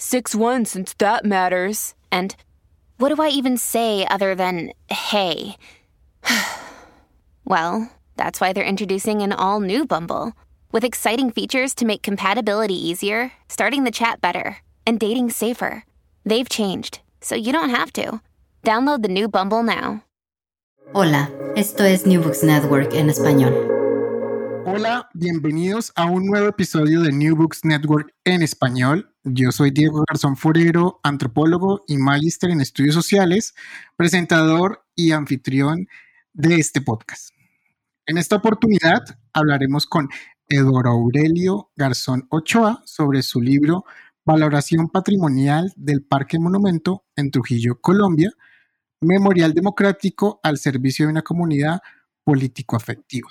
[0.00, 1.94] 6 1 since that matters.
[2.10, 2.34] And
[2.96, 5.56] what do I even say other than hey?
[7.44, 10.32] well, that's why they're introducing an all new Bumble
[10.72, 15.84] with exciting features to make compatibility easier, starting the chat better, and dating safer.
[16.24, 18.22] They've changed, so you don't have to.
[18.64, 20.04] Download the new Bumble now.
[20.94, 23.52] Hola, esto es New Books Network en español.
[24.66, 29.09] Hola, bienvenidos a un nuevo episodio de New Books Network en español.
[29.24, 33.54] Yo soy Diego Garzón Forero, antropólogo y magíster en estudios sociales,
[33.94, 35.88] presentador y anfitrión
[36.32, 37.28] de este podcast.
[38.06, 39.02] En esta oportunidad
[39.34, 40.08] hablaremos con
[40.48, 43.84] Eduardo Aurelio Garzón Ochoa sobre su libro
[44.24, 48.32] Valoración Patrimonial del Parque Monumento en Trujillo, Colombia,
[49.02, 51.82] Memorial Democrático al servicio de una comunidad
[52.24, 53.28] político-afectiva.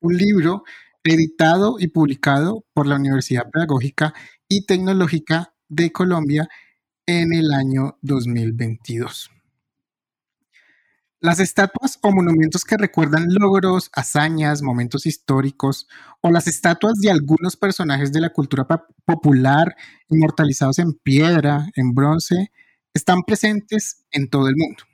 [0.00, 0.64] Un libro
[1.04, 4.12] editado y publicado por la Universidad Pedagógica
[4.48, 6.48] y Tecnológica de Colombia
[7.06, 9.30] en el año 2022.
[11.20, 15.88] Las estatuas o monumentos que recuerdan logros, hazañas, momentos históricos,
[16.20, 18.66] o las estatuas de algunos personajes de la cultura
[19.04, 19.74] popular,
[20.08, 22.52] inmortalizados en piedra, en bronce,
[22.92, 24.84] están presentes en todo el mundo.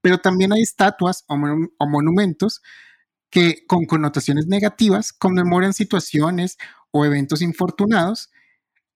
[0.00, 2.62] Pero también hay estatuas o, o monumentos
[3.30, 6.58] que con connotaciones negativas conmemoran situaciones
[6.92, 8.30] o eventos infortunados,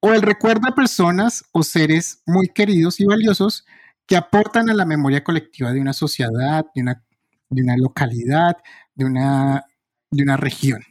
[0.00, 3.64] o el recuerdo a personas o seres muy queridos y valiosos
[4.06, 7.04] que aportan a la memoria colectiva de una sociedad, de una,
[7.50, 8.56] de una localidad,
[8.94, 9.66] de una,
[10.10, 10.82] de una región.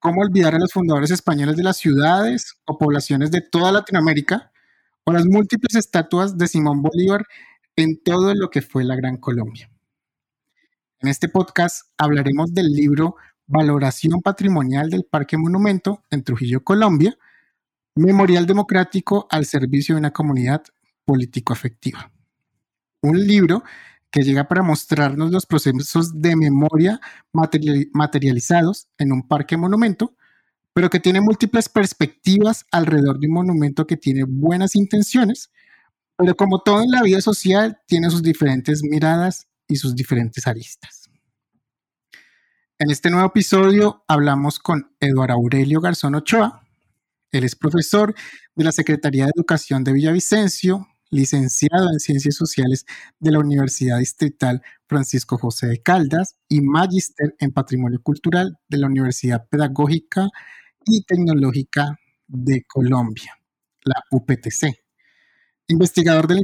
[0.00, 4.52] ¿Cómo olvidar a los fundadores españoles de las ciudades o poblaciones de toda Latinoamérica
[5.04, 7.24] o las múltiples estatuas de Simón Bolívar
[7.76, 9.70] en todo lo que fue la Gran Colombia?
[11.00, 17.16] En este podcast hablaremos del libro Valoración Patrimonial del Parque Monumento en Trujillo, Colombia,
[17.98, 20.62] Memorial Democrático al servicio de una comunidad
[21.04, 22.12] político-afectiva.
[23.02, 23.64] Un libro
[24.10, 27.00] que llega para mostrarnos los procesos de memoria
[27.32, 30.14] materializados en un parque monumento,
[30.72, 35.50] pero que tiene múltiples perspectivas alrededor de un monumento que tiene buenas intenciones,
[36.16, 41.10] pero como todo en la vida social, tiene sus diferentes miradas y sus diferentes aristas.
[42.78, 46.67] En este nuevo episodio hablamos con Eduardo Aurelio Garzón Ochoa.
[47.32, 48.14] Él es profesor
[48.54, 52.84] de la Secretaría de Educación de Villavicencio, licenciado en Ciencias Sociales
[53.18, 58.86] de la Universidad Distrital Francisco José de Caldas y magíster en Patrimonio Cultural de la
[58.86, 60.28] Universidad Pedagógica
[60.84, 63.38] y Tecnológica de Colombia,
[63.84, 64.74] la UPTC.
[65.68, 66.40] Investigador del,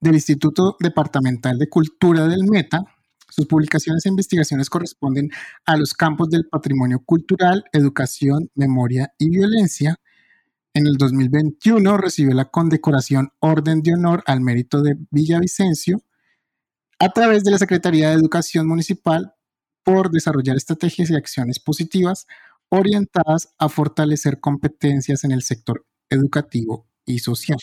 [0.00, 2.84] del Instituto Departamental de Cultura del Meta,
[3.28, 5.30] sus publicaciones e investigaciones corresponden
[5.64, 9.98] a los campos del patrimonio cultural, educación, memoria y violencia,
[10.76, 16.02] en el 2021 recibió la condecoración Orden de Honor al Mérito de Villavicencio
[16.98, 19.34] a través de la Secretaría de Educación Municipal
[19.82, 22.26] por desarrollar estrategias y acciones positivas
[22.68, 27.58] orientadas a fortalecer competencias en el sector educativo y social.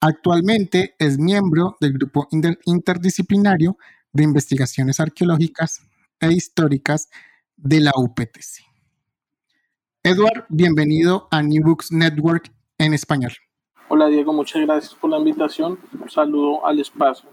[0.00, 3.76] Actualmente es miembro del grupo interdisciplinario
[4.12, 5.80] de investigaciones arqueológicas
[6.20, 7.08] e históricas
[7.56, 8.73] de la UPTC.
[10.06, 13.32] Edward, bienvenido a New Books Network en español.
[13.88, 15.78] Hola Diego, muchas gracias por la invitación.
[15.98, 17.30] Un saludo al espacio.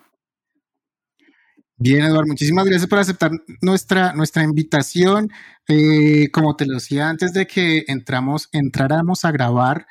[1.75, 5.29] Bien, Eduardo, muchísimas gracias por aceptar nuestra, nuestra invitación.
[5.67, 9.85] Eh, como te lo decía antes de que entramos, entráramos a grabar,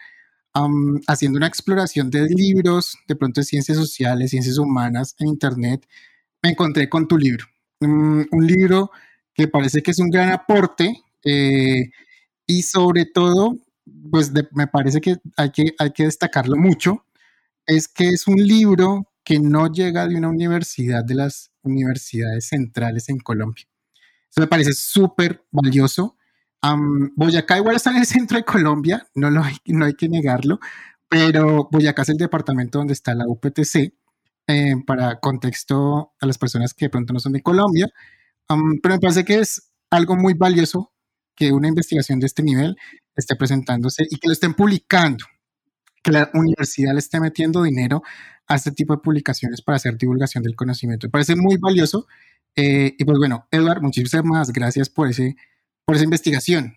[1.06, 5.86] haciendo una exploración de libros, de pronto de ciencias sociales, ciencias humanas en Internet,
[6.42, 7.44] me encontré con tu libro.
[7.80, 8.91] un libro
[9.34, 11.04] que parece que es un gran aporte.
[11.22, 11.91] Eh,
[12.50, 13.56] y sobre todo,
[14.10, 17.06] pues me parece que hay, que hay que destacarlo mucho,
[17.64, 23.08] es que es un libro que no llega de una universidad de las universidades centrales
[23.08, 23.66] en Colombia.
[24.28, 26.16] Eso me parece súper valioso.
[27.14, 30.58] Boyacá igual está en el centro de Colombia, no, lo hay, no hay que negarlo,
[31.08, 33.94] pero Boyacá es el departamento donde está la UPTC,
[34.48, 37.88] eh, para contexto a las personas que de pronto no son de Colombia,
[38.82, 40.92] pero me parece que es algo muy valioso
[41.41, 42.77] que una investigación de este nivel
[43.16, 45.25] esté presentándose y que lo estén publicando.
[46.03, 48.03] que la universidad le esté metiendo dinero
[48.47, 51.07] a este tipo de publicaciones para hacer divulgación del conocimiento.
[51.07, 52.07] Me parece muy valioso.
[52.57, 55.37] Eh, y pues bueno, Eduard, muchísimas gracias por, ese,
[55.84, 56.75] por esa investigación.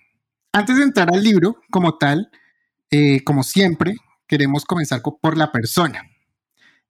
[0.53, 2.29] Antes de entrar al libro como tal,
[2.91, 3.95] eh, como siempre,
[4.27, 6.03] queremos comenzar por la persona.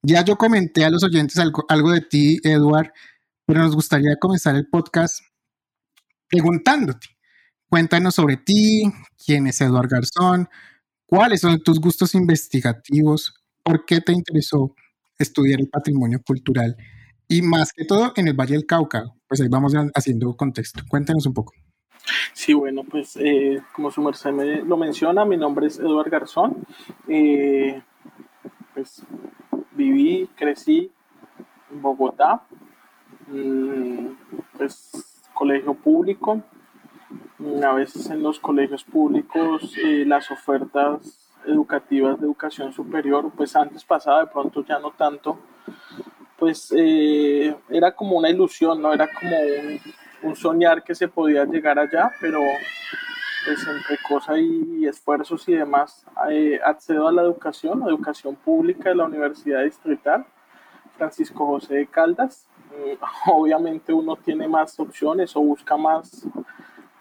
[0.02, 2.92] Ya yo comenté a los oyentes algo, algo de ti, Eduard,
[3.46, 5.20] pero nos gustaría comenzar el podcast
[6.28, 7.13] preguntándote.
[7.74, 8.84] Cuéntanos sobre ti,
[9.26, 10.48] quién es Eduard Garzón,
[11.06, 13.34] cuáles son tus gustos investigativos,
[13.64, 14.76] por qué te interesó
[15.18, 16.76] estudiar el patrimonio cultural
[17.26, 19.02] y más que todo en el Valle del Cauca.
[19.26, 20.84] Pues ahí vamos haciendo contexto.
[20.88, 21.52] Cuéntanos un poco.
[22.32, 26.64] Sí, bueno, pues eh, como su merced me lo menciona, mi nombre es Eduard Garzón.
[27.08, 27.82] Eh,
[28.72, 29.02] pues
[29.72, 30.92] viví, crecí
[31.72, 32.46] en Bogotá,
[33.26, 34.10] mm,
[34.56, 34.92] pues
[35.34, 36.40] colegio público.
[37.38, 43.84] A veces en los colegios públicos eh, las ofertas educativas de educación superior, pues antes
[43.84, 45.38] pasaba, de pronto ya no tanto,
[46.38, 48.92] pues eh, era como una ilusión, ¿no?
[48.92, 49.36] Era como
[50.22, 52.40] un, soñar que se podía llegar allá, pero
[53.44, 58.90] pues entre cosas y, esfuerzos y demás, eh, accedo a la educación, la educación pública
[58.90, 60.24] de la Universidad Distrital,
[60.96, 62.46] Francisco José de Caldas.
[62.70, 66.26] Mm, obviamente uno tiene más opciones o busca más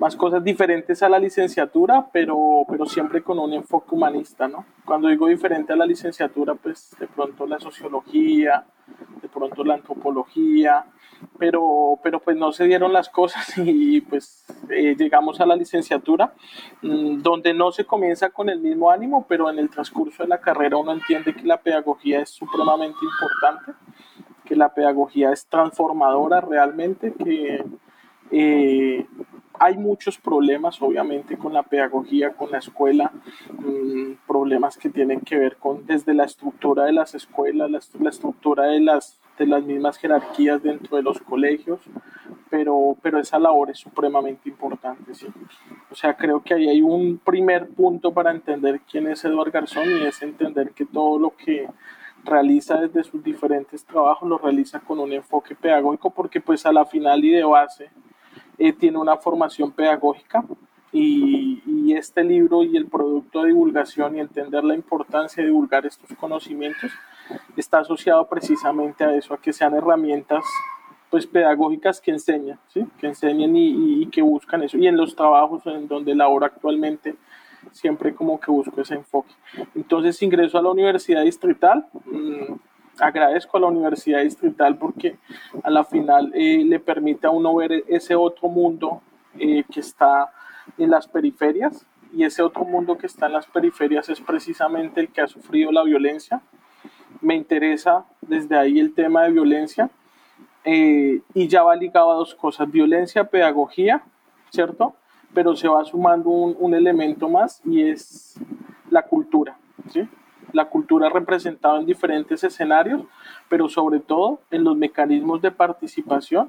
[0.04, 4.66] más cosas diferentes a la licenciatura, pero, pero siempre con un enfoque humanista, ¿no?
[4.84, 8.66] Cuando digo diferente a la licenciatura, pues de pronto la sociología,
[9.22, 10.84] de pronto la antropología,
[11.40, 16.34] pero, pero pues no se dieron las cosas y pues eh, llegamos a la licenciatura,
[16.82, 20.42] mm, donde no se comienza con el mismo ánimo, pero en el transcurso de la
[20.42, 23.72] carrera uno entiende que la pedagogía es supremamente importante,
[24.44, 27.64] que la pedagogía es transformadora realmente, que
[28.32, 29.06] eh,
[29.60, 33.12] hay muchos problemas, obviamente, con la pedagogía, con la escuela,
[33.52, 38.66] mm, problemas que tienen que ver con desde la estructura de las escuelas, la, estructura
[38.66, 41.80] de las, de las mismas jerarquías dentro de los colegios,
[42.50, 45.14] pero, pero esa labor es supremamente importante.
[45.14, 45.28] ¿sí?
[45.92, 49.90] O sea, creo que ahí hay un primer punto para entender quién es Eduardo Garzón
[49.90, 51.68] y es entender que todo lo que
[52.24, 56.86] realiza desde sus diferentes trabajos lo realiza con un enfoque pedagógico porque pues a la
[56.86, 57.90] final y de base
[58.58, 60.44] eh, tiene una formación pedagógica
[60.92, 66.10] y, este libro y el producto de divulgación y entender la importancia de divulgar estos
[66.18, 66.92] conocimientos
[67.56, 70.44] está asociado precisamente a eso, a que sean herramientas
[71.10, 72.84] pues pedagógicas que enseñan, ¿sí?
[72.98, 74.78] que enseñen y, que buscan eso.
[74.78, 77.16] Y en los trabajos en donde laboro actualmente,
[77.72, 79.32] siempre como que busco ese enfoque.
[79.76, 81.86] Entonces ingreso a la Universidad Distrital.
[82.06, 82.54] Mm,
[83.00, 85.18] agradezco a la Universidad Distrital porque
[85.64, 89.02] a la final eh, le permite a uno ver ese otro mundo
[89.40, 90.32] eh, que está
[90.78, 95.10] en las periferias y ese otro mundo que está en las periferias es precisamente el
[95.10, 96.42] que ha sufrido la violencia.
[97.22, 99.90] Me interesa desde ahí el tema de violencia
[100.64, 104.04] eh, y ya va ligado a dos cosas, violencia, pedagogía,
[104.52, 104.96] ¿cierto?
[105.34, 108.36] Pero se va sumando un, un elemento más y es
[108.90, 109.58] la cultura,
[109.90, 110.08] ¿sí?
[110.54, 113.02] La cultura representada en diferentes escenarios,
[113.50, 116.48] pero sobre todo en los mecanismos de participación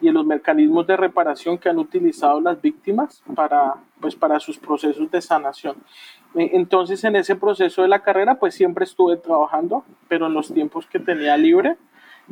[0.00, 4.58] y en los mecanismos de reparación que han utilizado las víctimas para, pues, para sus
[4.58, 5.76] procesos de sanación.
[6.34, 10.52] E, entonces, en ese proceso de la carrera, pues siempre estuve trabajando, pero en los
[10.52, 11.76] tiempos que tenía libre,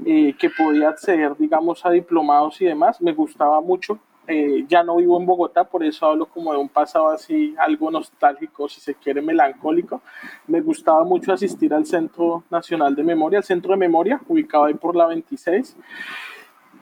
[0.05, 4.97] eh, que podía acceder, digamos, a diplomados y demás, me gustaba mucho eh, ya no
[4.97, 8.95] vivo en Bogotá, por eso hablo como de un pasado así, algo nostálgico, si se
[8.95, 10.01] quiere, melancólico.
[10.47, 14.75] Me gustaba mucho asistir al Centro Nacional de Memoria, al Centro de Memoria, ubicado ahí
[14.75, 15.77] por la 26.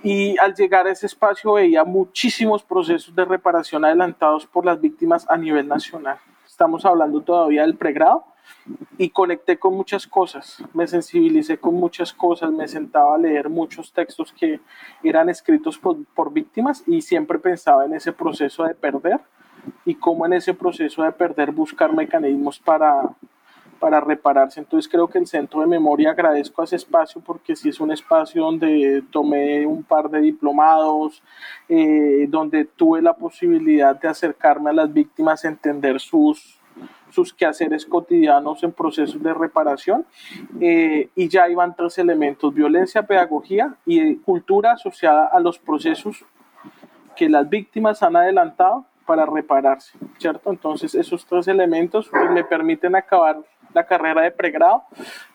[0.02, 5.28] Y al llegar a ese espacio veía muchísimos procesos de reparación adelantados por las víctimas
[5.28, 6.18] a nivel nacional.
[6.46, 8.24] Estamos hablando todavía del pregrado,
[8.98, 13.92] y conecté con muchas cosas, me sensibilicé con muchas cosas, me sentaba a leer muchos
[13.92, 14.60] textos que
[15.02, 19.20] eran escritos por, por, víctimas y siempre pensaba en ese proceso de perder
[19.84, 23.02] y cómo en ese proceso de perder buscar mecanismos para,
[23.80, 24.60] para repararse.
[24.60, 28.44] Entonces creo que el Centro de Memoria agradezco ese espacio porque sí es un espacio
[28.44, 31.22] donde tomé un par de diplomados,
[31.68, 36.59] eh, donde tuve la posibilidad de acercarme a las víctimas, entender sus
[37.10, 40.06] sus quehaceres cotidianos en procesos de reparación
[40.60, 46.24] eh, y ya iban tres elementos, violencia, pedagogía y cultura asociada a los procesos
[47.16, 50.50] que las víctimas han adelantado para repararse, ¿cierto?
[50.50, 53.40] Entonces esos tres elementos pues, me permiten acabar
[53.74, 54.84] la carrera de pregrado.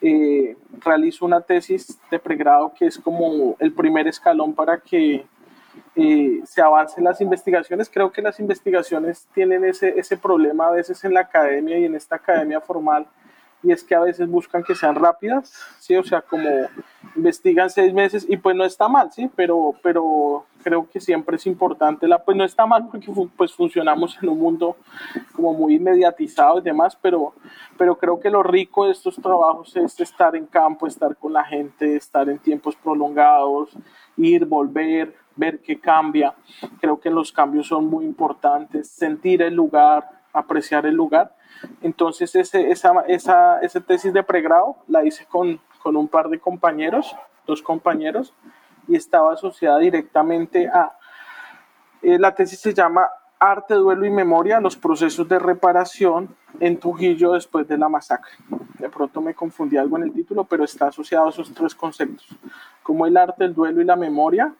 [0.02, 5.26] Eh, realizo una tesis de pregrado que es como el primer escalón para que
[5.96, 7.90] eh, se avancen las investigaciones.
[7.90, 11.96] Creo que las investigaciones tienen ese, ese problema a veces en la academia y en
[11.96, 13.08] esta academia formal,
[13.66, 15.96] y es que a veces buscan que sean rápidas, ¿sí?
[15.96, 16.48] O sea, como
[17.16, 19.30] investigan seis meses y pues no está mal, ¿sí?
[19.36, 24.18] Pero, pero creo que siempre es importante, la, pues no está mal porque pues funcionamos
[24.22, 24.76] en un mundo
[25.34, 27.34] como muy mediatizado y demás, pero,
[27.78, 31.44] pero creo que lo rico de estos trabajos es estar en campo, estar con la
[31.44, 33.72] gente, estar en tiempos prolongados,
[34.18, 36.34] ir, volver, ver qué cambia.
[36.80, 41.36] Creo que los cambios son muy importantes, sentir el lugar, apreciar el lugar
[41.82, 46.40] entonces ese, esa, esa, esa tesis de pregrado la hice con, con un par de
[46.40, 47.16] compañeros,
[47.46, 48.34] dos compañeros,
[48.88, 50.94] y estaba asociada directamente a...
[52.02, 57.34] Eh, la tesis se llama Arte, Duelo y Memoria, los procesos de reparación en Trujillo
[57.34, 58.34] después de la masacre.
[58.80, 62.28] De pronto me confundí algo en el título, pero está asociado a esos tres conceptos.
[62.84, 64.54] Como el arte, el duelo y la memoria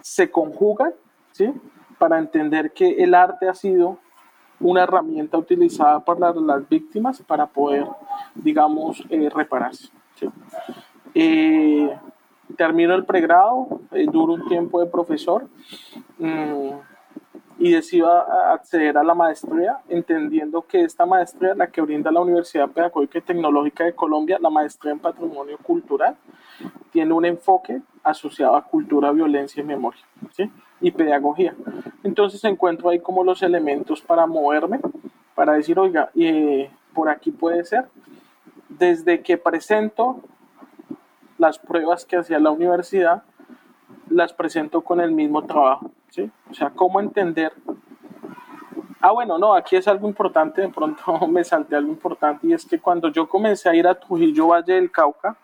[0.00, 0.92] se conjugan,
[1.32, 1.52] ¿sí?
[1.98, 3.98] Para entender que el arte ha sido
[4.60, 7.86] una herramienta utilizada por las víctimas para poder,
[8.34, 9.88] digamos, eh, repararse.
[11.14, 11.98] Eh,
[12.56, 15.48] termino el pregrado, eh, duro un tiempo de profesor
[16.18, 16.70] mm,
[17.58, 22.68] y decido acceder a la maestría, entendiendo que esta maestría, la que brinda la Universidad
[22.68, 26.16] Pedagógica y Tecnológica de Colombia, la maestría en Patrimonio Cultural,
[26.92, 30.02] tiene un enfoque asociado a cultura, violencia y memoria.
[30.78, 31.54] y pedagogía.
[32.04, 34.78] Entonces encuentro ahí como los elementos para moverme,
[35.34, 37.86] para decir, oiga, eh, por aquí puede ser.
[38.68, 40.20] Desde que presento
[41.38, 43.22] las pruebas que hacía la universidad,
[44.10, 45.90] las presento con el mismo trabajo,
[46.50, 47.52] O sea, cómo entender.
[49.00, 52.64] Ah, bueno, no, aquí es algo importante, de pronto me salté algo importante, y es
[52.64, 55.36] que cuando yo comencé a ir a Trujillo Valle del Cauca,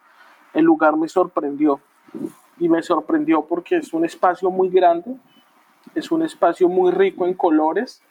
[0.52, 1.80] el lugar me sorprendió
[2.58, 5.16] y me sorprendió porque es un espacio muy grande,
[5.94, 8.02] es un espacio muy rico en colores,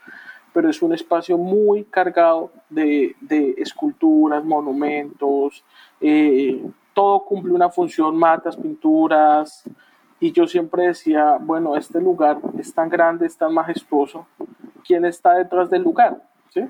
[0.53, 3.15] pero es un espacio muy cargado de,
[3.57, 5.63] esculturas, monumentos,
[5.99, 6.63] eh,
[6.93, 9.63] todo cumple una función, matas, pinturas,
[10.21, 14.27] y yo siempre decía, bueno, este lugar es tan grande, es tan majestuoso,
[14.85, 16.21] ¿quién está detrás del lugar?
[16.49, 16.61] ¿Sí?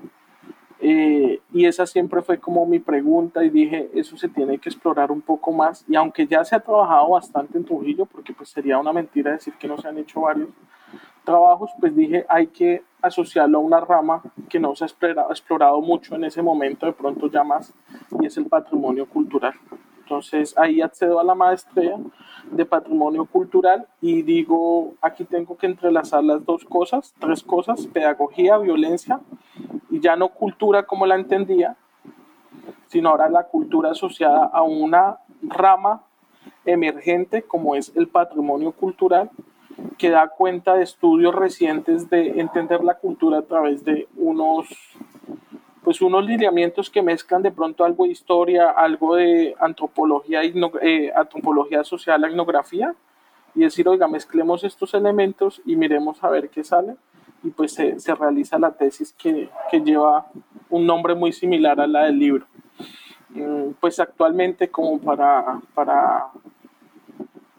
[0.80, 5.12] Eh, y esa siempre fue como mi pregunta y dije, eso se tiene que explorar
[5.12, 5.84] un poco más.
[5.86, 9.54] Y aunque ya se ha trabajado bastante en Trujillo, porque pues sería una mentira decir
[9.54, 10.48] que no se han hecho varios
[11.24, 16.16] trabajos, pues dije, hay que asociarlo a una rama que no se ha explorado, mucho
[16.16, 17.72] en ese momento, de pronto ya más,
[18.20, 19.54] y es el patrimonio cultural.
[20.02, 21.96] Entonces ahí accedo a la maestría
[22.50, 28.58] de patrimonio cultural y digo, aquí tengo que entrelazar las dos cosas, tres cosas, pedagogía,
[28.58, 29.20] violencia
[29.90, 31.76] y ya no cultura como la entendía,
[32.88, 36.02] sino ahora la cultura asociada a una rama
[36.64, 39.30] emergente como es el patrimonio cultural,
[39.98, 44.66] que da cuenta de estudios recientes de entender la cultura a través de unos
[45.82, 51.82] pues unos lineamientos que mezclan de pronto algo de historia, algo de antropología, eh, antropología
[51.84, 52.94] social, etnografía,
[53.54, 56.96] y decir, oiga, mezclemos estos elementos y miremos a ver qué sale
[57.42, 60.26] y pues se, se realiza la tesis que, que, lleva
[60.70, 62.46] un nombre muy similar a la del libro.
[63.30, 66.28] Mm, pues actualmente como para, para,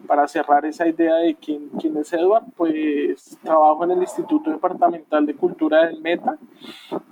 [0.06, 5.26] para cerrar esa idea de quién, quién es Edward, pues trabajo en el Instituto Departamental
[5.26, 6.36] de Cultura del Meta.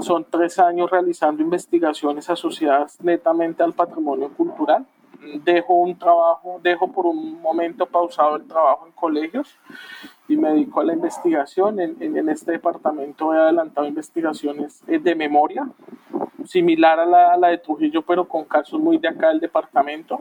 [0.01, 4.87] Son tres años realizando investigaciones asociadas netamente al patrimonio cultural
[5.45, 9.57] dejo un trabajo, dejo por un momento pausado el trabajo en colegios
[10.29, 11.81] y me dedico a la investigación.
[11.81, 15.69] En, en, este departamento he adelantado investigaciones eh, de memoria,
[16.45, 20.21] similar a la, de Trujillo, pero con casos muy de acá del departamento,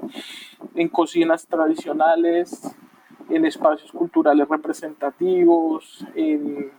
[0.75, 2.75] en cocinas tradicionales,
[3.29, 6.71] en espacios culturales representativos, en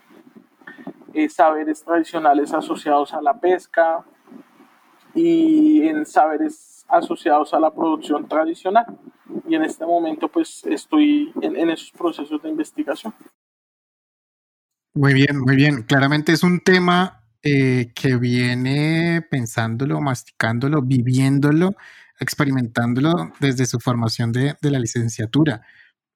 [1.15, 4.05] eh, saberes tradicionales asociados a la pesca
[5.15, 8.87] y en saberes asociados a la producción tradicional.
[9.49, 13.15] Y en este momento pues estoy en, esos procesos de investigación.
[14.95, 15.83] Muy bien, muy bien.
[15.83, 21.75] Claramente es un tema eh, que viene pensándolo, masticándolo, viviéndolo,
[22.21, 25.63] experimentándolo desde su formación de, de la licenciatura.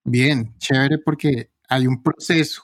[0.04, 2.62] Bien, chévere porque hay un proceso.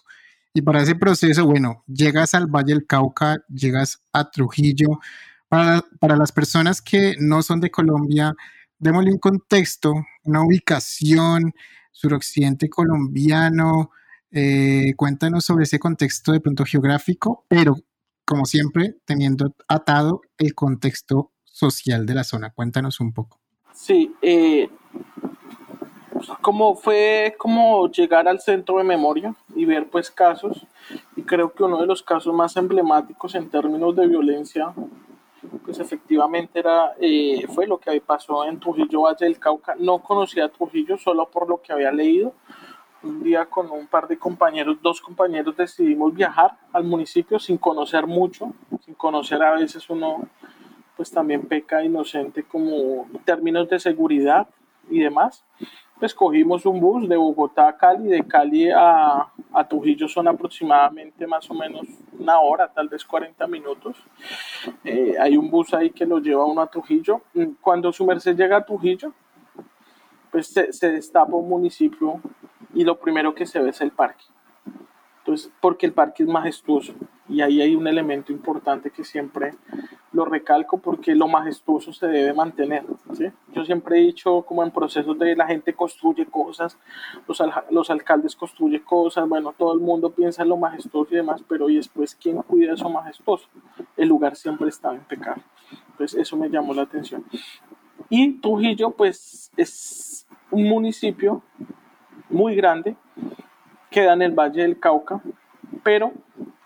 [0.55, 5.01] Y para ese proceso, bueno, llegas al Valle del Cauca, llegas a Trujillo,
[6.01, 8.35] para, las personas que no son de Colombia,
[8.79, 9.93] démosle un contexto,
[10.25, 11.53] una ubicación,
[11.91, 13.91] suroccidente colombiano.
[14.31, 17.77] Eh, cuéntanos sobre ese contexto de pronto geográfico, pero
[18.25, 22.51] como siempre, teniendo atado el contexto social de la zona.
[22.51, 23.41] Cuéntanos un poco.
[23.75, 24.69] Sí, eh,
[26.41, 30.67] como fue como llegar al centro de memoria y ver pues casos,
[31.17, 34.75] y creo que uno de los casos más emblemáticos en términos de violencia
[35.65, 39.75] pues efectivamente era, eh, fue lo que pasó en Trujillo Valle del Cauca.
[39.79, 42.35] No conocía a Trujillo solo por lo que había leído.
[43.03, 48.07] Un día con un par de compañeros, dos compañeros decidimos viajar al municipio sin conocer
[48.07, 48.53] mucho,
[48.85, 50.29] sin conocer a veces uno
[50.97, 54.47] pues también peca inocente como términos de seguridad
[54.91, 55.45] y demás
[56.03, 61.29] pues cogimos un bus de Bogotá a Cali, de Cali a, a Trujillo son aproximadamente
[61.29, 61.87] más o menos
[62.19, 63.97] una hora, tal vez 40 minutos.
[64.83, 67.23] Eh, hay un bus ahí que lo lleva uno a Trujillo.
[67.61, 69.13] Cuando su merced llega a Trujillo,
[70.33, 72.21] pues se, se destapa un municipio
[72.75, 74.25] y lo primero que se ve es el parque.
[75.19, 76.95] Entonces, porque el parque es majestuoso
[77.29, 79.55] y ahí hay un elemento importante que siempre
[80.13, 82.85] lo recalco porque lo majestuoso se debe mantener.
[83.13, 83.27] ¿sí?
[83.55, 86.77] Yo siempre he dicho, como en procesos de la gente construye cosas,
[87.29, 91.43] los, los alcaldes construyen cosas, bueno, todo el mundo piensa en lo majestuoso y demás,
[91.49, 93.47] pero ¿y después quién cuida eso majestuoso?
[93.97, 95.45] El lugar siempre está impecable.
[95.93, 97.25] Entonces, eso me llamó la atención.
[98.09, 101.43] Y Trujillo, pues, es un municipio
[102.33, 102.97] muy grande,
[103.91, 105.21] queda en el Valle del Cauca,
[105.83, 106.13] pero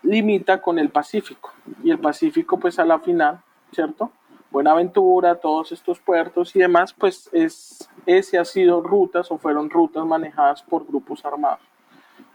[0.03, 1.53] limita con el Pacífico.
[1.83, 4.11] Y el Pacífico, pues a la final, ¿cierto?
[4.49, 10.05] Buenaventura, todos estos puertos y demás, pues es, ese ha sido rutas o fueron rutas
[10.05, 11.59] manejadas por grupos armados.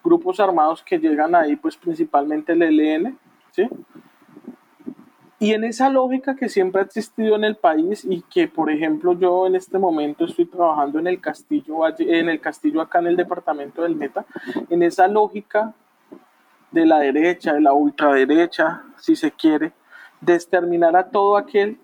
[0.04, 3.18] Grupos armados que llegan ahí, pues principalmente el ELN,
[3.52, 3.68] ¿sí?
[5.42, 9.18] Y en esa lógica que siempre ha existido en el país y que, por ejemplo,
[9.18, 13.16] yo en este momento estoy trabajando en el castillo, en el castillo acá en el
[13.16, 14.24] departamento del Meta,
[14.70, 15.74] en esa lógica
[16.70, 19.72] de la derecha, de la ultraderecha, si se quiere,
[20.20, 21.76] de exterminar a todo aquel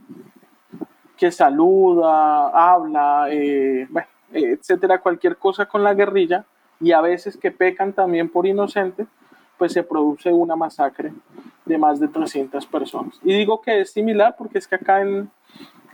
[1.17, 3.89] que saluda, habla, eh,
[4.31, 6.45] etcétera, cualquier cosa con la guerrilla,
[6.79, 9.09] y a veces que pecan también por inocentes,
[9.59, 11.13] pues se produce una masacre
[11.65, 13.19] de más de 300 personas.
[13.23, 15.31] Y digo que es similar porque es que acá en,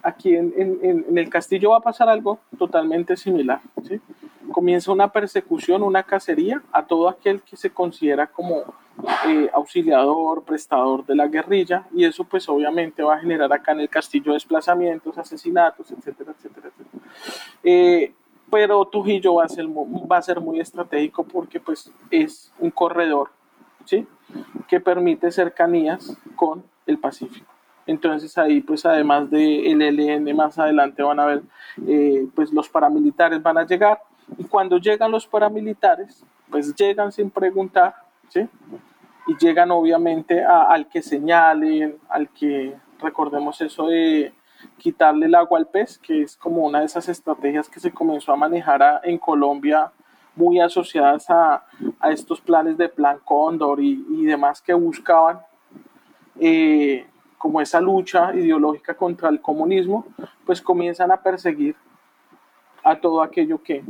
[0.03, 3.61] aquí en, en, en el castillo va a pasar algo totalmente similar.
[3.89, 4.01] ¿sí?
[4.53, 8.63] Comienza una persecución, una cacería a todo aquel que se considera como
[9.27, 13.81] eh, auxiliador, prestador de la guerrilla, y eso pues obviamente va a generar acá en
[13.81, 17.05] el castillo desplazamientos, asesinatos, etcétera, etcétera, etcétera.
[17.65, 18.13] Eh,
[18.51, 23.31] pero Trujillo va a, ser, va a ser muy estratégico porque pues es un corredor,
[24.69, 27.47] Que permite cercanías con el Pacífico.
[27.87, 31.43] Entonces ahí pues además del de ELN más adelante van a ver
[31.87, 34.01] eh, pues los paramilitares van a llegar
[34.39, 37.95] y cuando llegan los paramilitares pues llegan sin preguntar.
[39.27, 44.33] Y llegan obviamente al que señalen, al que, recordemos eso de
[44.79, 48.33] quitarle el agua al pez, que es como una de esas estrategias que se comenzó
[48.33, 49.93] a manejar en Colombia,
[50.37, 51.65] muy asociadas a,
[52.01, 55.41] a, estos planes de Plan Cóndor y, y demás que buscaban
[56.41, 57.07] eh,
[57.39, 60.07] como esa lucha ideológica contra el comunismo,
[60.47, 61.77] pues comienzan a perseguir
[62.83, 63.83] a todo aquello que,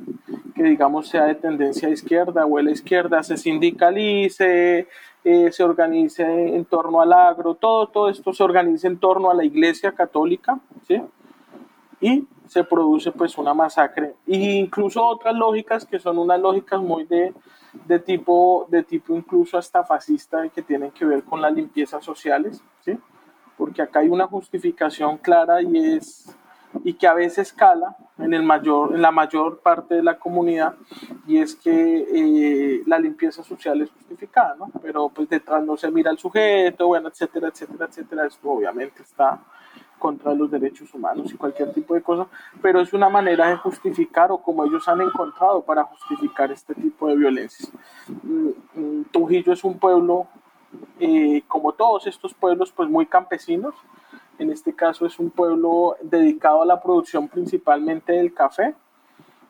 [0.54, 4.88] que digamos sea de tendencia izquierda o la izquierda, se sindicalice,
[5.24, 9.34] eh, se organice en torno al agro, todo, todo esto se organiza en torno a
[9.34, 11.00] la iglesia católica, ¿sí?
[12.04, 14.14] Y se produce pues una masacre.
[14.26, 17.32] E incluso otras lógicas que son unas lógicas muy de,
[17.86, 22.62] de, tipo, de tipo incluso hasta fascista que tienen que ver con las limpiezas sociales,
[22.84, 22.98] ¿sí?
[23.56, 26.36] Porque acá hay una justificación clara y es
[26.82, 30.74] y que a veces cala en, el mayor, en la mayor parte de la comunidad
[31.26, 34.70] y es que eh, la limpieza social es justificada, ¿no?
[34.82, 38.26] Pero pues detrás no se mira al sujeto, bueno, etcétera, etcétera, etcétera.
[38.26, 39.40] Esto obviamente está
[39.98, 42.26] contra los derechos humanos y cualquier tipo de cosa,
[42.60, 47.08] pero es una manera de justificar o como ellos han encontrado para justificar este tipo
[47.08, 47.68] de violencia.
[48.22, 50.26] Mm, mm, Trujillo es un pueblo,
[51.00, 53.74] eh, como todos estos pueblos, pues muy campesinos,
[54.38, 58.74] en este caso es un pueblo dedicado a la producción principalmente del café,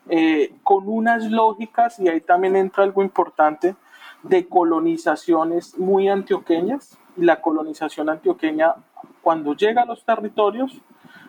[0.09, 3.75] eh, con unas lógicas, y ahí también entra algo importante,
[4.23, 6.99] de colonizaciones muy antioqueñas.
[7.17, 8.75] Y la colonización antioqueña,
[9.23, 10.81] cuando llega a los territorios,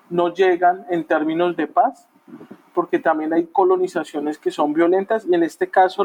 [0.10, 2.08] no llegan en términos de paz,
[2.74, 6.04] porque también hay colonizaciones que son violentas, y en este caso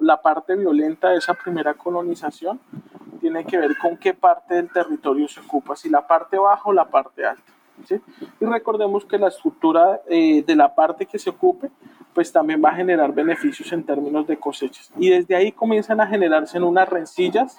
[0.00, 2.60] la parte violenta de esa primera colonización
[3.20, 6.72] tiene que ver con qué parte del territorio se ocupa, si la parte baja o
[6.72, 7.52] la parte alta.
[8.40, 11.70] Y recordemos que la estructura eh, de la parte que se ocupe,
[12.12, 14.92] pues también va a generar beneficios en términos de cosechas.
[14.96, 17.58] Y desde ahí comienzan a generarse en unas rencillas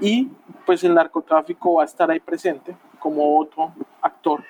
[0.00, 0.30] y
[0.66, 4.42] pues el narcotráfico va a estar ahí presente como otro actor.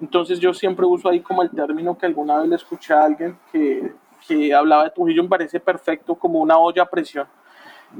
[0.00, 3.36] Entonces yo siempre uso ahí como el término que alguna vez le escuché a alguien
[3.52, 3.92] que,
[4.26, 7.26] que hablaba de Trujillo, me parece perfecto como una olla a presión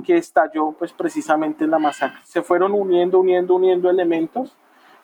[0.04, 2.20] que estalló pues precisamente en la masacre.
[2.24, 4.56] Se fueron uniendo, uniendo, uniendo elementos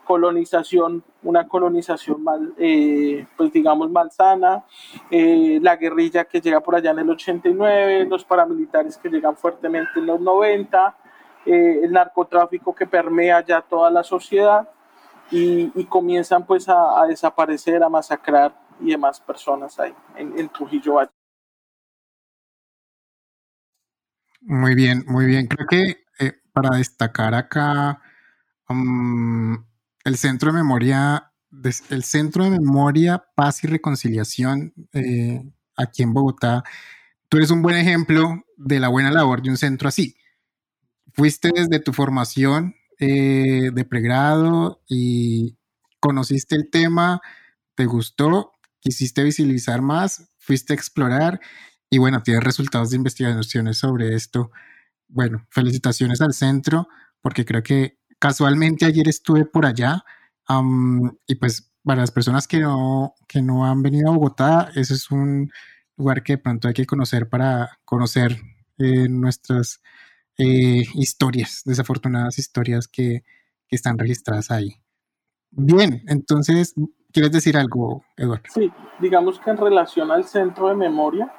[0.07, 4.65] colonización, una colonización mal, eh, pues digamos malsana,
[5.11, 9.99] eh, la guerrilla que llega por allá en el 89, los paramilitares que llegan fuertemente
[9.99, 10.97] en los 90,
[11.47, 14.69] eh, el narcotráfico que permea ya toda la sociedad
[15.31, 21.11] y, comienzan pues a, desaparecer, a masacrar y demás personas ahí en, Trujillo Valle.
[24.43, 25.49] Muy bien, muy bien.
[25.49, 26.07] Creo que
[26.57, 28.01] para destacar acá,
[28.71, 29.63] um,
[30.05, 31.31] el Centro de Memoria,
[31.91, 35.43] el Centro de Memoria, Paz y Reconciliación eh,
[35.77, 36.65] aquí en Bogotá,
[37.29, 40.16] tú eres un buen ejemplo de la buena labor de un centro así.
[41.17, 45.57] Fuiste desde tu formación eh, de pregrado y
[46.01, 47.21] conociste el tema,
[47.75, 51.41] te gustó, quisiste visibilizar más, fuiste a explorar
[51.91, 54.51] y bueno, tienes resultados de investigaciones sobre esto.
[55.09, 56.89] Bueno, felicitaciones al centro
[57.23, 60.03] porque creo que Casualmente ayer estuve por allá
[61.27, 65.11] y pues para las personas que no, que no han venido a Bogotá, ese es
[65.11, 65.51] un
[65.97, 68.41] lugar que de pronto hay que conocer para conocer
[68.79, 69.81] eh, nuestras
[70.38, 73.22] eh, historias, desafortunadas historias que,
[73.68, 74.77] que están registradas ahí.
[75.51, 76.75] Bien, entonces,
[77.12, 78.44] ¿quieres decir algo, Eduardo?
[78.53, 78.70] Sí,
[79.01, 81.33] digamos que en relación al centro de memoria,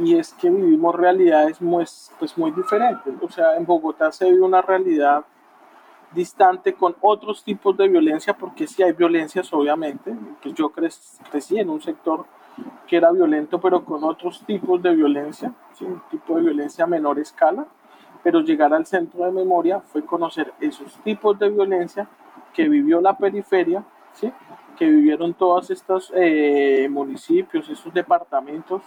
[0.00, 1.84] y, es que vivimos realidades muy,
[2.18, 3.14] pues muy diferentes.
[3.20, 5.24] O sea, en Bogotá se vive una realidad
[6.12, 10.14] distante con otros tipos de violencia, porque sí hay violencias, obviamente.
[10.42, 12.26] Pues yo crecí en un sector
[12.86, 17.18] que era violento, pero con otros tipos de violencia, un tipo de violencia a menor
[17.18, 17.66] escala.
[18.22, 22.08] Pero llegar al centro de memoria fue conocer esos tipos de violencia
[22.52, 24.32] que vivió la periferia, ¿sí?
[24.76, 28.82] que vivieron todos estos eh, municipios, esos departamentos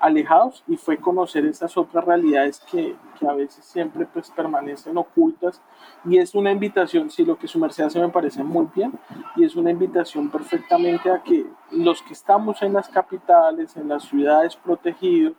[0.00, 5.62] alejados y fue conocer esas otras realidades que, que, a veces siempre pues permanecen ocultas
[6.04, 8.92] y es una invitación, si lo que su merced hace me parece muy bien
[9.36, 14.02] y es una invitación perfectamente a que los que estamos en las capitales, en las
[14.04, 15.32] ciudades protegidas,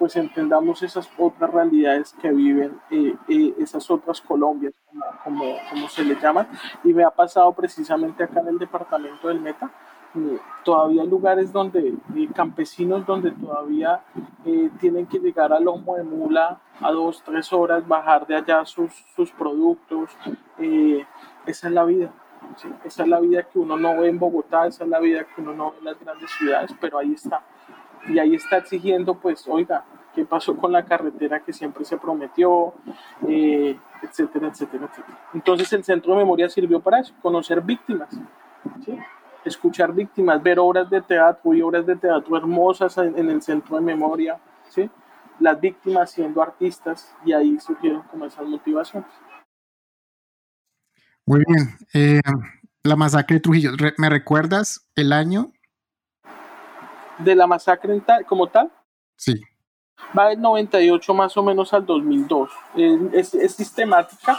[0.00, 4.74] pues entendamos esas otras realidades que viven eh, eh, esas otras Colombias,
[5.22, 6.48] como, como, se le llaman,
[6.82, 9.70] y me ha pasado precisamente acá en el departamento del Meta,
[10.64, 14.02] todavía hay lugares donde, eh, campesinos donde todavía
[14.44, 18.64] eh, tienen que llegar al lomo de mula a dos, tres horas, bajar de allá
[18.64, 20.10] sus, sus productos.
[20.58, 21.06] Eh,
[21.46, 22.10] esa es la vida.
[22.84, 25.40] Esa es la vida que uno no ve en Bogotá, esa es la vida que
[25.40, 27.42] uno no ve en las grandes ciudades, pero ahí está.
[28.08, 29.84] Y ahí está exigiendo, pues, oiga,
[30.14, 32.74] ¿qué pasó con la carretera que siempre se prometió?
[34.02, 35.18] etcétera, etcétera, etcétera.
[35.34, 38.08] Entonces el Centro de Memoria sirvió para eso, conocer víctimas.
[39.44, 43.82] escuchar víctimas, ver obras de teatro y obras de teatro hermosas en, el centro de
[43.82, 44.90] memoria, ¿sí?
[45.38, 49.08] las víctimas siendo artistas y ahí surgieron como esas motivaciones.
[51.26, 51.68] Muy bien.
[51.94, 52.20] Eh,
[52.82, 55.52] la masacre de Trujillo, ¿me recuerdas el año?
[57.24, 58.70] ¿De la masacre como tal?
[59.16, 59.40] Sí.
[60.16, 62.50] Va del 98 más o menos al 2002.
[63.12, 64.38] es, es sistemática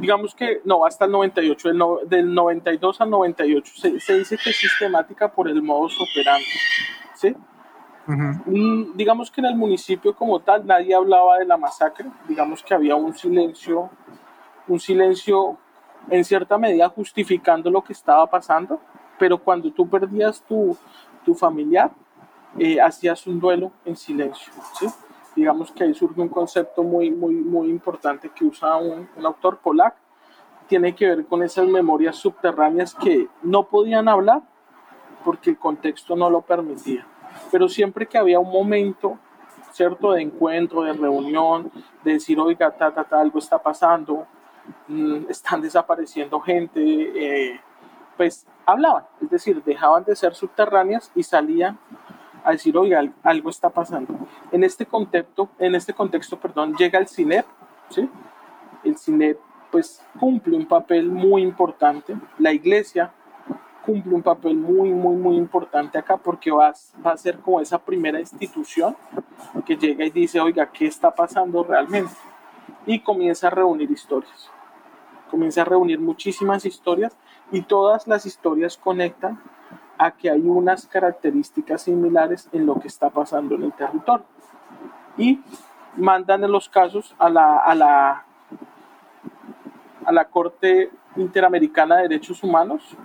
[0.00, 1.68] digamos que no, hasta el 98,
[2.06, 6.44] del, 92 al 98, se, dice que es sistemática por el modus operandi,
[7.14, 7.34] ¿sí?
[8.06, 12.74] Mm, digamos que en el municipio como tal nadie hablaba de la masacre, digamos que
[12.74, 13.90] había un silencio,
[14.66, 15.58] un silencio
[16.08, 18.80] en cierta medida justificando lo que estaba pasando,
[19.18, 20.76] pero cuando tú perdías tu,
[21.28, 21.90] tu familiar,
[22.58, 24.50] eh, hacías un duelo en silencio,
[25.36, 29.98] digamos que ahí surge un concepto muy, muy, muy importante que usa un, autor polaco,
[30.66, 34.40] tiene que ver con esas memorias subterráneas que no podían hablar
[35.22, 37.06] porque el contexto no lo permitía.
[37.50, 39.18] Pero siempre que había un momento,
[39.72, 41.70] ¿cierto?, de encuentro, de reunión,
[42.04, 44.26] de decir, oiga, ta, ta, ta algo está pasando,
[44.86, 47.60] mm, están desapareciendo gente, eh,
[48.16, 51.78] pues hablaban, es decir, dejaban de ser subterráneas y salían
[52.44, 54.14] a decir, oiga, algo está pasando.
[54.52, 57.46] En este contexto, en este contexto, perdón, llega el CINEP,
[57.88, 58.10] ¿sí?
[58.84, 59.38] El CINEP,
[59.70, 62.14] pues, cumple un papel muy importante.
[62.38, 63.10] La iglesia
[63.86, 67.78] cumple un papel muy, muy, muy importante acá porque va, va a ser como esa
[67.78, 68.94] primera institución
[69.64, 72.12] que llega y dice, oiga, ¿qué está pasando realmente?
[72.84, 74.50] Y comienza a reunir historias.
[75.30, 77.16] Comienza a reunir muchísimas historias
[77.50, 79.40] y todas las historias conectan
[79.96, 84.26] a que hay unas características similares en lo que está pasando en el territorio.
[85.16, 85.40] Y
[85.96, 88.24] mandan los casos a la, a la,
[90.04, 92.96] a la Corte Interamericana de Derechos Humanos,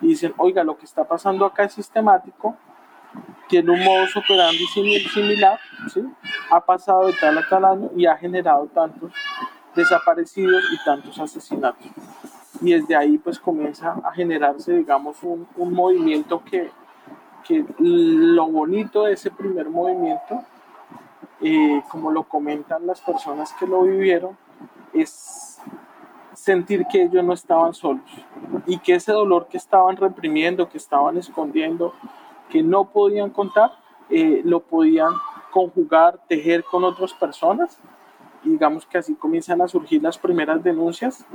[0.00, 2.56] y dicen, oiga, lo que está pasando acá es sistemático,
[3.48, 5.58] tiene un modo operandi similar,
[5.92, 6.02] ¿sí?
[6.50, 9.12] ha pasado de tal a tal año y ha generado tantos
[9.74, 11.86] desaparecidos y tantos asesinatos.
[12.60, 16.70] Y desde ahí pues comienza a generarse, digamos, un, un movimiento que,
[17.44, 20.42] que, lo bonito de ese primer movimiento,
[21.40, 24.36] eh, como lo comentan las personas que lo vivieron,
[24.92, 25.60] es
[26.34, 28.04] sentir que ellos no estaban solos
[28.66, 31.92] y que ese dolor que estaban reprimiendo, que estaban escondiendo,
[32.48, 33.72] que no podían contar,
[34.10, 35.12] eh, lo podían
[35.50, 37.78] conjugar, tejer con otras personas.
[38.44, 41.26] Y digamos que así comienzan a surgir las primeras denuncias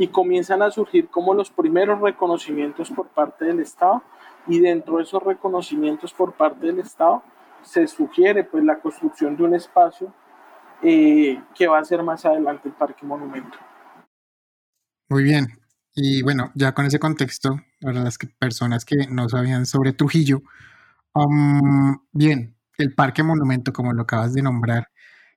[0.00, 4.02] y comienzan a surgir como los primeros reconocimientos por parte del Estado
[4.46, 7.22] y dentro de esos reconocimientos por parte del Estado
[7.60, 10.14] se sugiere pues la construcción de un espacio
[10.82, 13.58] eh, que va a ser más adelante el Parque Monumento.
[15.10, 15.48] Muy bien.
[15.94, 20.40] Y bueno, ya con ese contexto, para las personas que no sabían sobre Trujillo,
[21.12, 24.88] um, bien, el Parque Monumento, como lo acabas de nombrar,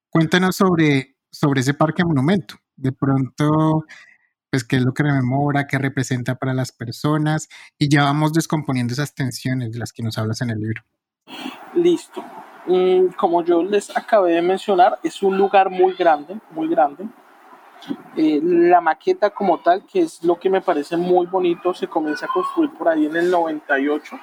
[0.09, 2.55] cuéntanos sobre, sobre ese Parque Monumento.
[2.77, 3.83] De pronto,
[4.53, 8.93] pues qué es lo que rememora, qué representa para las personas, y ya vamos descomponiendo
[8.93, 10.83] esas tensiones de las que nos hablas en el libro.
[11.73, 12.23] Listo.
[12.67, 17.07] Mm, como yo les acabé de mencionar, es un lugar muy grande, muy grande.
[18.15, 22.27] Eh, la maqueta como tal, que es lo que me parece muy bonito, se comienza
[22.27, 24.19] a construir por ahí en el 98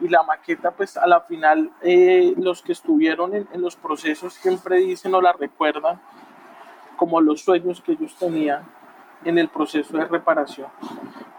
[0.00, 4.32] y la maqueta pues a la final eh, los que estuvieron en, en, los procesos
[4.32, 6.00] siempre dicen o la recuerdan
[6.96, 8.64] como los sueños que ellos tenían
[9.24, 10.68] en el proceso de reparación.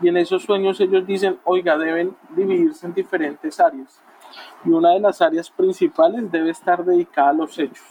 [0.02, 4.02] Y en esos sueños ellos dicen, oiga, deben dividirse en diferentes áreas.
[4.66, 7.86] Y una de las áreas principales debe estar dedicada a los hechos,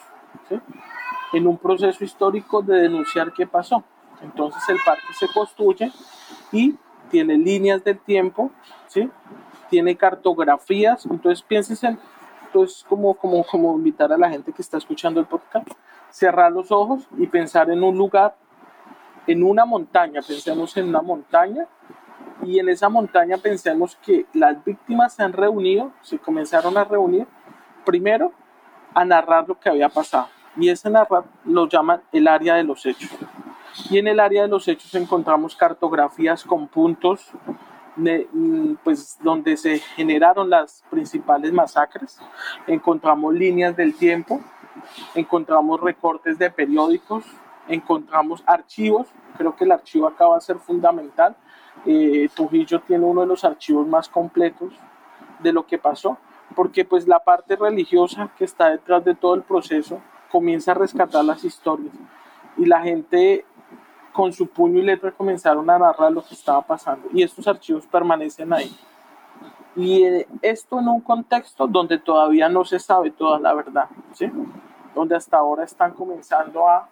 [1.33, 3.83] en un proceso histórico de denunciar qué pasó.
[4.22, 5.92] Entonces el parque se construye
[6.53, 6.77] y
[7.11, 8.51] tiene líneas del tiempo,
[8.87, 9.11] ¿sí?
[9.68, 11.07] tiene cartografías.
[11.07, 11.99] Entonces pienses en,
[12.46, 15.68] entonces como, como, como invitar a la gente que está escuchando el podcast,
[16.11, 18.37] cerrar los ojos y pensar en un lugar
[19.27, 21.67] en una montaña, pensemos en una montaña
[22.45, 27.27] y en esa montaña pensemos que las víctimas se han reunido, se comenzaron a reunir,
[27.85, 28.33] primero
[28.95, 32.85] a narrar lo que había pasado y ese narrar lo llaman el área de los
[32.87, 33.11] hechos.
[33.91, 37.31] Y en el área de los hechos encontramos cartografías con puntos
[37.97, 42.19] mm, pues, donde se generaron las principales masacres,
[42.67, 44.41] encontramos líneas del tiempo,
[45.15, 47.25] encontramos recortes de periódicos,
[47.69, 51.37] encontramos archivos, creo que el archivo acá va a ser fundamental.
[51.85, 54.73] Eh, Trujillo tiene uno de los archivos más completos
[55.41, 56.19] de lo que pasó,
[56.55, 60.01] porque pues la parte religiosa que está detrás de todo el proceso
[60.31, 61.95] comienza a rescatar las historias
[62.57, 63.45] y la gente
[64.13, 67.87] con su puño y letra comenzaron a narrar lo que estaba pasando y estos archivos
[67.87, 68.75] permanecen ahí.
[69.75, 74.31] Y eh, esto en un contexto donde todavía no se sabe toda la verdad, ¿sí?
[74.95, 76.89] donde hasta ahora están comenzando a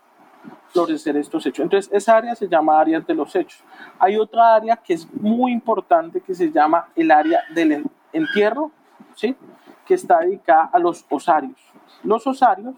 [0.73, 1.63] florecer estos hechos.
[1.63, 3.63] Entonces, esa área se llama área de los hechos.
[3.99, 8.71] Hay otra área que es muy importante que se llama el área del entierro,
[9.15, 9.37] ¿sí?
[9.87, 11.59] que está dedicada a los osarios.
[12.03, 12.75] Los osarios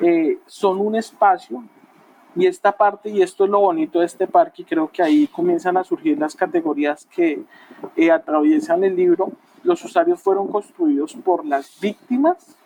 [0.00, 1.62] eh, son un espacio
[2.36, 5.26] y esta parte, y esto es lo bonito de este parque, y creo que ahí
[5.26, 7.42] comienzan a surgir las categorías que
[7.96, 12.56] eh, atraviesan el libro, los osarios fueron construidos por las víctimas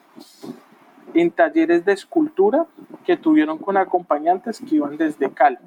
[1.15, 2.67] en talleres de escultura
[3.05, 5.59] que tuvieron con acompañantes que iban desde Cali.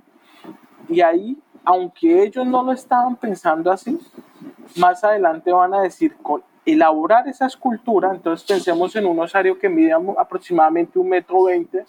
[0.90, 4.00] Y ahí, aunque ellos no lo estaban pensando así,
[4.78, 9.70] más adelante van a decir, con elaborar esa escultura, entonces pensemos en un osario que
[9.70, 11.86] mide aproximadamente un metro veinte